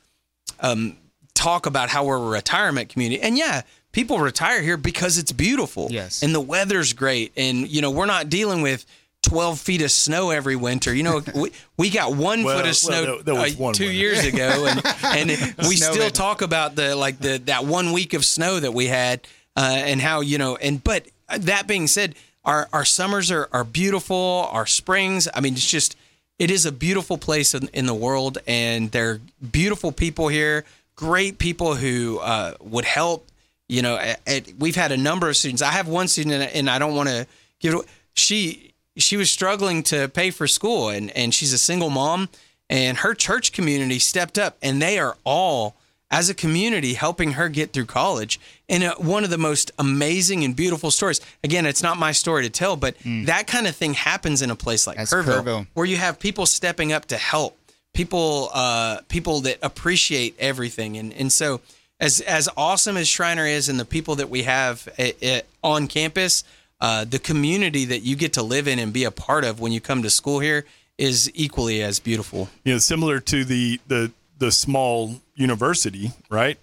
um, 0.60 0.98
talk 1.34 1.66
about 1.66 1.90
how 1.90 2.06
we're 2.06 2.18
a 2.18 2.30
retirement 2.30 2.90
community, 2.90 3.22
and 3.22 3.38
yeah, 3.38 3.62
people 3.92 4.20
retire 4.20 4.62
here 4.62 4.78
because 4.78 5.18
it's 5.18 5.32
beautiful. 5.32 5.88
Yes. 5.90 6.24
And 6.24 6.34
the 6.34 6.42
weather's 6.42 6.94
great. 6.94 7.32
And, 7.36 7.68
you 7.68 7.82
know, 7.82 7.92
we're 7.92 8.06
not 8.06 8.30
dealing 8.30 8.62
with 8.62 8.86
12 9.24 9.60
feet 9.60 9.82
of 9.82 9.92
snow 9.92 10.32
every 10.32 10.56
winter. 10.56 10.94
You 10.94 11.04
know, 11.04 11.22
we, 11.36 11.52
we 11.78 11.90
got 11.90 12.16
one 12.16 12.44
well, 12.44 12.58
foot 12.58 12.68
of 12.68 12.76
snow 12.76 13.22
well, 13.26 13.70
uh, 13.70 13.74
two 13.74 13.92
years 13.92 14.26
ago. 14.26 14.68
And, 15.04 15.30
and 15.30 15.56
we 15.68 15.76
still 15.76 16.10
talk 16.10 16.42
about 16.42 16.76
the, 16.76 16.96
like 16.96 17.20
the, 17.20 17.38
that 17.46 17.66
one 17.66 17.92
week 17.92 18.14
of 18.14 18.24
snow 18.24 18.60
that 18.60 18.74
we 18.74 18.88
had 18.88 19.28
uh, 19.58 19.76
and 19.76 20.00
how, 20.00 20.22
you 20.22 20.38
know, 20.38 20.56
and, 20.56 20.82
but 20.82 21.06
that 21.38 21.68
being 21.68 21.88
said, 21.88 22.16
our, 22.46 22.70
our 22.72 22.86
summers 22.86 23.30
are, 23.30 23.50
are 23.52 23.64
beautiful. 23.64 24.48
Our 24.52 24.66
springs, 24.66 25.28
I 25.34 25.42
mean, 25.42 25.54
it's 25.54 25.70
just, 25.70 25.96
it 26.42 26.50
is 26.50 26.66
a 26.66 26.72
beautiful 26.72 27.18
place 27.18 27.54
in, 27.54 27.70
in 27.72 27.86
the 27.86 27.94
world 27.94 28.40
and 28.48 28.90
there 28.92 29.12
are 29.12 29.22
beautiful 29.52 29.92
people 29.92 30.28
here, 30.28 30.66
great 30.96 31.38
people 31.38 31.76
who 31.76 32.18
uh, 32.20 32.56
would 32.60 32.86
help 32.86 33.28
you 33.72 33.82
know, 33.82 33.96
at, 33.96 34.20
at, 34.28 34.54
we've 34.60 34.76
had 34.76 34.92
a 34.92 34.98
number 34.98 35.30
of 35.30 35.38
students. 35.38 35.62
I 35.62 35.72
have 35.72 35.88
one 35.88 36.10
student, 36.10 36.52
and, 36.54 36.70
I 36.70 36.78
don't 36.78 36.94
want 36.94 37.08
to 37.08 37.26
give 37.62 37.74
it. 37.74 37.86
She 38.16 38.74
she 38.98 39.16
was 39.16 39.32
struggling 39.32 39.82
to 39.84 40.10
pay 40.10 40.30
for 40.30 40.46
school, 40.46 40.90
and 40.90 41.10
and 41.12 41.34
she's 41.34 41.54
a 41.54 41.58
single 41.58 41.90
mom, 41.90 42.28
and 42.70 42.98
her 42.98 43.14
church 43.14 43.54
community 43.54 43.98
stepped 43.98 44.38
up, 44.38 44.58
and 44.62 44.82
they 44.82 45.00
are 45.00 45.16
all 45.24 45.76
as 46.12 46.30
a 46.30 46.34
community 46.34 46.94
helping 46.94 47.32
her 47.32 47.48
get 47.50 47.72
through 47.72 47.86
college. 47.86 48.40
And 48.68 48.84
uh, 48.84 48.96
one 48.98 49.24
of 49.24 49.30
the 49.30 49.38
most 49.38 49.72
amazing 49.80 50.44
and 50.44 50.54
beautiful 50.56 50.92
stories. 50.92 51.22
Again, 51.44 51.66
it's 51.66 51.82
not 51.82 51.98
my 51.98 52.12
story 52.12 52.44
to 52.44 52.50
tell, 52.50 52.76
but 52.76 52.96
that 53.04 53.48
kind 53.48 53.66
of 53.66 53.76
thing 53.76 53.94
happens 53.94 54.42
in 54.42 54.52
a 54.52 54.56
place 54.56 54.86
like 54.86 54.98
Kerrville, 54.98 55.44
Kerrville. 55.44 55.68
where 55.74 55.86
you 55.86 55.96
have 55.96 56.20
people 56.20 56.46
stepping 56.46 56.92
up 56.92 57.06
to 57.06 57.18
help 57.18 57.58
people, 57.94 58.50
uh, 58.54 59.00
people 59.08 59.42
that 59.42 59.58
appreciate 59.64 60.36
everything. 60.38 60.98
And 60.98 61.14
and 61.14 61.32
so 61.32 61.62
as 62.00 62.20
as 62.22 62.50
awesome 62.58 62.98
as 62.98 63.08
Schreiner 63.08 63.46
is, 63.46 63.70
and 63.70 63.80
the 63.80 63.86
people 63.86 64.16
that 64.16 64.30
we 64.30 64.44
have 64.44 64.88
i 65.00 65.14
i 65.24 65.44
on 65.64 65.88
campus, 65.88 66.44
uh, 66.82 67.06
the 67.06 67.20
community 67.20 67.86
that 67.86 68.00
you 68.02 68.16
get 68.18 68.34
to 68.34 68.44
live 68.44 68.68
in 68.68 68.80
and 68.80 68.92
be 68.92 69.06
a 69.06 69.12
part 69.12 69.46
of 69.46 69.60
when 69.62 69.72
you 69.72 69.80
come 69.80 70.04
to 70.04 70.10
school 70.10 70.40
here 70.40 70.66
is 70.98 71.32
equally 71.34 71.82
as 71.82 72.00
beautiful. 72.00 72.50
you 72.64 72.74
know, 72.74 72.80
similar 72.80 73.20
to 73.20 73.46
the 73.46 73.80
the 73.88 74.12
the 74.42 74.52
small 74.52 75.22
university, 75.36 76.12
right? 76.30 76.58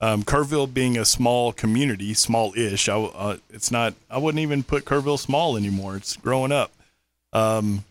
Um, 0.00 0.22
Kerrville 0.22 0.72
being 0.72 0.96
a 0.96 1.04
small 1.04 1.52
community, 1.52 2.14
small-ish. 2.14 2.88
I, 2.88 2.96
uh, 3.00 3.36
it's 3.50 3.70
not. 3.72 3.94
I 4.08 4.18
wouldn't 4.18 4.40
even 4.40 4.62
put 4.62 4.84
Kerrville 4.84 5.18
small 5.18 5.56
anymore. 5.56 5.96
It's 5.96 6.16
growing 6.16 6.52
up. 6.52 6.70
Um, 7.32 7.84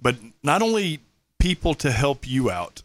but 0.00 0.16
not 0.42 0.62
only 0.62 1.00
people 1.40 1.74
to 1.74 1.90
help 1.90 2.28
you 2.28 2.48
out, 2.50 2.82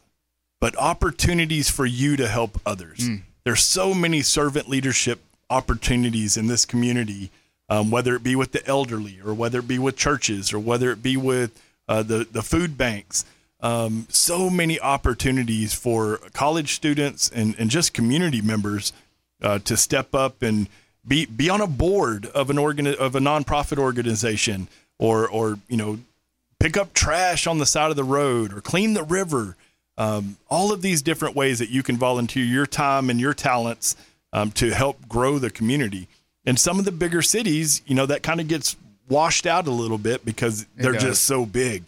but 0.60 0.76
opportunities 0.78 1.70
for 1.70 1.86
you 1.86 2.18
to 2.18 2.28
help 2.28 2.60
others. 2.66 3.08
There's 3.44 3.62
so 3.64 3.94
many 3.94 4.22
servant 4.24 4.68
leadership 4.68 5.20
opportunities 5.52 6.36
in 6.36 6.48
this 6.48 6.66
community, 6.66 7.30
um, 7.70 7.92
whether 7.92 8.16
it 8.16 8.24
be 8.24 8.36
with 8.36 8.54
the 8.54 8.66
elderly 8.66 9.20
or 9.24 9.36
whether 9.36 9.60
it 9.60 9.68
be 9.68 9.78
with 9.78 9.96
churches 9.96 10.52
or 10.52 10.58
whether 10.60 10.92
it 10.92 11.04
be 11.04 11.16
with 11.16 11.52
uh, 11.88 12.02
the 12.02 12.26
the 12.32 12.42
food 12.42 12.76
banks. 12.78 13.24
Um, 13.66 14.06
so 14.10 14.52
many 14.52 14.80
opportunities 14.80 15.74
for 15.74 16.20
college 16.34 16.76
students 16.76 17.32
and, 17.34 17.56
and 17.58 17.72
just 17.72 17.96
community 17.96 18.40
members 18.40 18.94
uh, 19.42 19.58
to 19.58 19.76
step 19.76 20.14
up 20.14 20.44
and 20.44 20.70
be 21.08 21.26
be 21.26 21.50
on 21.50 21.62
a 21.62 21.68
board 21.68 22.28
of 22.28 22.52
an 22.52 22.60
organ 22.60 22.86
of 22.86 23.16
a 23.16 23.20
nonprofit 23.20 23.80
organization 23.80 24.68
or 25.00 25.28
or 25.28 25.58
you 25.68 25.78
know 25.78 25.98
pick 26.60 26.78
up 26.78 26.94
trash 26.94 27.48
on 27.48 27.58
the 27.58 27.66
side 27.66 27.90
of 27.90 27.96
the 27.96 28.04
road 28.04 28.54
or 28.54 28.62
clean 28.62 28.94
the 28.94 29.04
river. 29.04 29.56
Um, 29.98 30.38
all 30.48 30.72
of 30.72 30.84
these 30.84 31.02
different 31.02 31.36
ways 31.36 31.58
that 31.58 31.70
you 31.70 31.82
can 31.82 31.98
volunteer 31.98 32.46
your 32.46 32.68
time 32.68 33.10
and 33.10 33.20
your 33.20 33.34
talents 33.34 33.96
um, 34.32 34.52
to 34.52 34.76
help 34.76 35.10
grow 35.10 35.40
the 35.40 35.50
community. 35.50 36.08
In 36.46 36.56
some 36.56 36.78
of 36.78 36.86
the 36.86 36.92
bigger 36.92 37.24
cities, 37.24 37.82
you 37.88 37.96
know, 37.96 38.06
that 38.06 38.22
kind 38.22 38.40
of 38.40 38.48
gets 38.48 38.76
washed 39.10 39.48
out 39.48 39.66
a 39.66 39.72
little 39.72 39.98
bit 39.98 40.24
because 40.24 40.68
they're 40.76 40.94
just 40.94 41.24
so 41.24 41.48
big. 41.48 41.84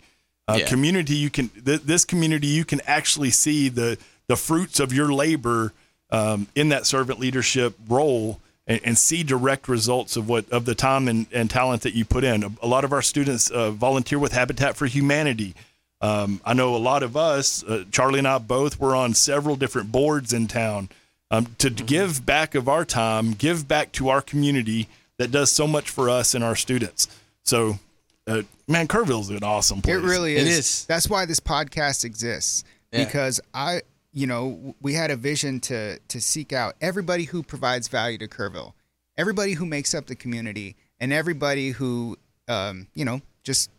Uh, 0.48 0.58
Yeah. 0.60 0.68
Community, 0.68 1.16
you 1.16 1.30
can 1.30 1.50
th- 1.50 1.82
this 1.82 2.06
community, 2.06 2.48
you 2.48 2.66
can 2.66 2.82
actually 2.88 3.32
see 3.32 3.70
the 3.70 3.98
the 4.28 4.36
fruits 4.36 4.80
of 4.80 4.92
your 4.94 5.12
labor 5.14 5.74
um, 6.10 6.48
in 6.56 6.70
that 6.70 6.86
servant 6.86 7.20
leadership 7.20 7.76
role 7.88 8.40
and, 8.66 8.80
and 8.84 8.98
see 8.98 9.24
direct 9.24 9.68
results 9.70 10.16
of 10.18 10.28
what 10.30 10.50
of 10.52 10.66
the 10.66 10.76
time 10.76 11.08
and, 11.08 11.28
and 11.34 11.50
talent 11.50 11.82
that 11.84 11.94
you 11.96 12.06
put 12.06 12.24
in. 12.24 12.44
A, 12.44 12.52
a 12.62 12.68
lot 12.68 12.84
of 12.86 12.92
our 12.94 13.02
students 13.02 13.50
uh, 13.50 13.72
volunteer 13.72 14.20
with 14.20 14.32
Habitat 14.34 14.76
for 14.78 14.86
Humanity. 14.86 15.54
Um, 16.00 16.40
I 16.46 16.54
know 16.54 16.76
a 16.76 16.78
lot 16.78 17.04
of 17.04 17.18
us, 17.18 17.64
uh, 17.64 17.84
Charlie 17.92 18.20
and 18.20 18.28
I 18.28 18.38
both, 18.38 18.80
were 18.80 18.96
on 18.96 19.14
several 19.16 19.56
different 19.56 19.92
boards 19.92 20.32
in 20.32 20.48
town 20.48 20.90
um, 21.32 21.48
to 21.58 21.70
Mm-hmm. 21.72 21.86
give 21.88 22.26
back 22.26 22.54
of 22.56 22.70
our 22.70 22.86
time, 22.86 23.32
give 23.34 23.68
back 23.68 23.92
to 23.94 24.10
our 24.10 24.22
community 24.22 24.88
that 25.18 25.32
does 25.32 25.52
so 25.52 25.66
much 25.68 25.90
for 25.90 26.10
us 26.10 26.36
and 26.36 26.44
our 26.44 26.56
students. 26.56 27.08
So, 27.44 27.80
uh, 28.28 28.42
man, 28.68 28.88
Kerrville's 28.88 29.30
an 29.30 29.44
awesome 29.44 29.82
place. 29.82 29.96
It 29.96 30.00
really 30.02 30.36
It 30.36 30.48
is. 30.48 30.58
is. 30.60 30.86
That's 30.86 31.10
why 31.10 31.26
this 31.26 31.40
podcast 31.40 32.04
exists 32.04 32.64
Yeah. 32.92 33.06
because 33.06 33.40
I, 33.54 33.82
you 34.14 34.28
know, 34.28 34.76
we 34.82 34.94
had 34.94 35.12
a 35.12 35.16
vision 35.16 35.60
to 35.62 35.98
to 36.00 36.22
seek 36.22 36.54
out 36.54 36.76
everybody 36.82 37.24
who 37.24 37.44
provides 37.44 37.88
value 37.88 38.18
to 38.20 38.28
Kerrville, 38.28 38.74
everybody 39.18 39.54
who 39.54 39.66
makes 39.66 39.94
up 39.94 40.08
the 40.08 40.16
community, 40.16 40.76
and 41.00 41.14
everybody 41.14 41.70
who, 41.72 42.18
um, 42.48 42.88
you 42.96 43.06
know, 43.06 43.22
just 43.44 43.70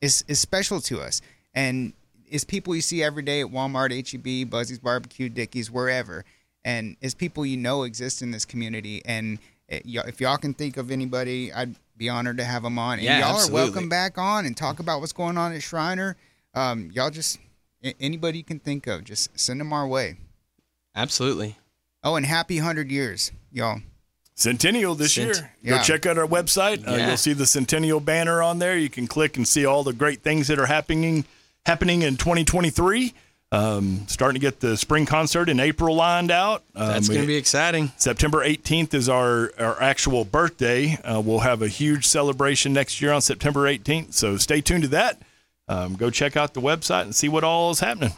is 0.00 0.24
is 0.28 0.38
special 0.38 0.80
to 0.80 1.00
us 1.00 1.20
and 1.54 1.92
is 2.30 2.44
people 2.44 2.74
you 2.76 2.80
see 2.80 3.02
every 3.02 3.22
day 3.22 3.40
at 3.40 3.48
Walmart, 3.48 3.90
HEB, 3.90 4.48
Buzzy's 4.48 4.78
Barbecue, 4.78 5.28
Dickies, 5.28 5.70
wherever, 5.70 6.24
and 6.64 6.96
is 7.00 7.14
people 7.14 7.44
you 7.44 7.56
know 7.56 7.82
exist 7.82 8.22
in 8.22 8.30
this 8.30 8.44
community. 8.44 9.02
And 9.04 9.38
eh, 9.68 9.80
if 9.84 10.20
y'all 10.20 10.36
can 10.38 10.54
think 10.54 10.76
of 10.76 10.90
anybody, 10.92 11.52
I'd 11.52 11.74
be 12.00 12.08
honored 12.08 12.38
to 12.38 12.44
have 12.44 12.62
them 12.64 12.78
on. 12.78 12.94
And 12.94 13.02
Yeah, 13.02 13.18
y'all 13.20 13.34
absolutely. 13.36 13.60
are 13.60 13.64
welcome 13.66 13.88
back 13.90 14.16
on 14.18 14.46
and 14.46 14.56
talk 14.56 14.80
about 14.80 15.00
what's 15.00 15.12
going 15.12 15.36
on 15.36 15.52
at 15.52 15.62
Schreiner. 15.62 16.16
Um, 16.54 16.90
y'all 16.92 17.10
just 17.10 17.38
a- 17.84 17.94
anybody 18.00 18.38
you 18.38 18.44
can 18.44 18.58
think 18.58 18.86
of, 18.86 19.04
just 19.04 19.38
send 19.38 19.60
them 19.60 19.72
our 19.72 19.86
way. 19.86 20.16
Absolutely. 20.96 21.56
Oh, 22.02 22.16
and 22.16 22.24
happy 22.26 22.56
hundred 22.58 22.90
years, 22.90 23.30
y'all. 23.52 23.80
Centennial 24.34 24.94
this 24.94 25.12
Cent- 25.14 25.36
year. 25.36 25.52
Yeah. 25.62 25.76
Go 25.76 25.82
check 25.82 26.06
out 26.06 26.16
our 26.16 26.26
website. 26.26 26.88
Uh, 26.88 26.94
you'll 27.06 27.16
see 27.18 27.34
the 27.34 27.46
Centennial 27.46 28.00
banner 28.00 28.42
on 28.42 28.58
there. 28.58 28.76
You 28.78 28.88
can 28.88 29.06
click 29.06 29.36
and 29.36 29.46
see 29.46 29.66
all 29.66 29.84
the 29.84 29.92
great 29.92 30.22
things 30.22 30.48
that 30.48 30.58
are 30.58 30.66
happening 30.66 31.26
happening 31.66 32.00
in 32.00 32.16
2023. 32.16 33.12
Um, 33.52 34.04
starting 34.06 34.40
to 34.40 34.44
get 34.46 34.60
the 34.60 34.76
spring 34.76 35.06
concert 35.06 35.48
in 35.48 35.58
April 35.58 35.96
lined 35.96 36.30
out. 36.30 36.62
Um, 36.76 36.86
That's 36.88 37.08
going 37.08 37.22
to 37.22 37.26
be 37.26 37.34
exciting. 37.34 37.90
September 37.96 38.44
18th 38.46 38.94
is 38.94 39.08
our, 39.08 39.50
our 39.58 39.82
actual 39.82 40.24
birthday. 40.24 40.96
Uh, 41.02 41.20
we'll 41.20 41.40
have 41.40 41.60
a 41.60 41.66
huge 41.66 42.06
celebration 42.06 42.72
next 42.72 43.02
year 43.02 43.12
on 43.12 43.20
September 43.20 43.62
18th. 43.62 44.14
So 44.14 44.36
stay 44.36 44.60
tuned 44.60 44.84
to 44.84 44.88
that. 44.90 45.20
Um, 45.66 45.96
go 45.96 46.10
check 46.10 46.36
out 46.36 46.54
the 46.54 46.60
website 46.60 47.02
and 47.02 47.14
see 47.14 47.28
what 47.28 47.42
all 47.42 47.72
is 47.72 47.80
happening. 47.80 48.12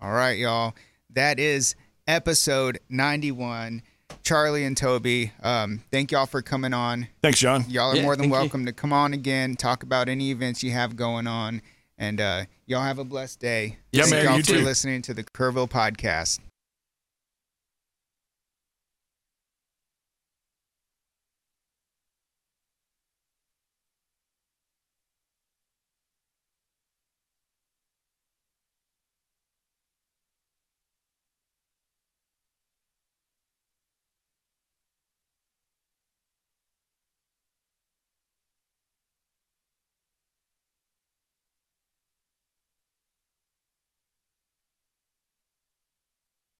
All 0.00 0.12
right, 0.12 0.38
y'all. 0.38 0.74
That 1.10 1.38
is 1.38 1.74
episode 2.06 2.78
ninety-one. 2.88 3.82
Charlie 4.22 4.64
and 4.64 4.76
Toby, 4.76 5.32
um, 5.42 5.82
thank 5.90 6.10
y'all 6.12 6.26
for 6.26 6.40
coming 6.42 6.72
on. 6.74 7.08
Thanks, 7.22 7.38
John. 7.38 7.64
Y'all 7.68 7.92
are 7.92 7.96
Yeah, 7.96 8.02
more 8.02 8.16
than 8.16 8.24
thank 8.24 8.32
you. 8.34 8.38
welcome 8.38 8.66
to 8.66 8.72
come 8.72 8.92
on 8.92 9.12
again, 9.14 9.56
talk 9.56 9.82
about 9.82 10.08
any 10.08 10.30
events 10.30 10.62
you 10.62 10.70
have 10.72 10.96
going 10.96 11.26
on, 11.26 11.62
and 11.98 12.20
uh, 12.20 12.44
y'all 12.66 12.82
have 12.82 12.98
a 12.98 13.04
blessed 13.04 13.40
day. 13.40 13.78
Yeah, 13.92 14.02
Thank 14.02 14.14
man, 14.14 14.24
y'all 14.24 14.36
you 14.36 14.42
for 14.42 14.52
too. 14.52 14.64
listening 14.64 15.02
to 15.02 15.14
the 15.14 15.24
Kerrville 15.24 15.68
podcast. 15.68 16.40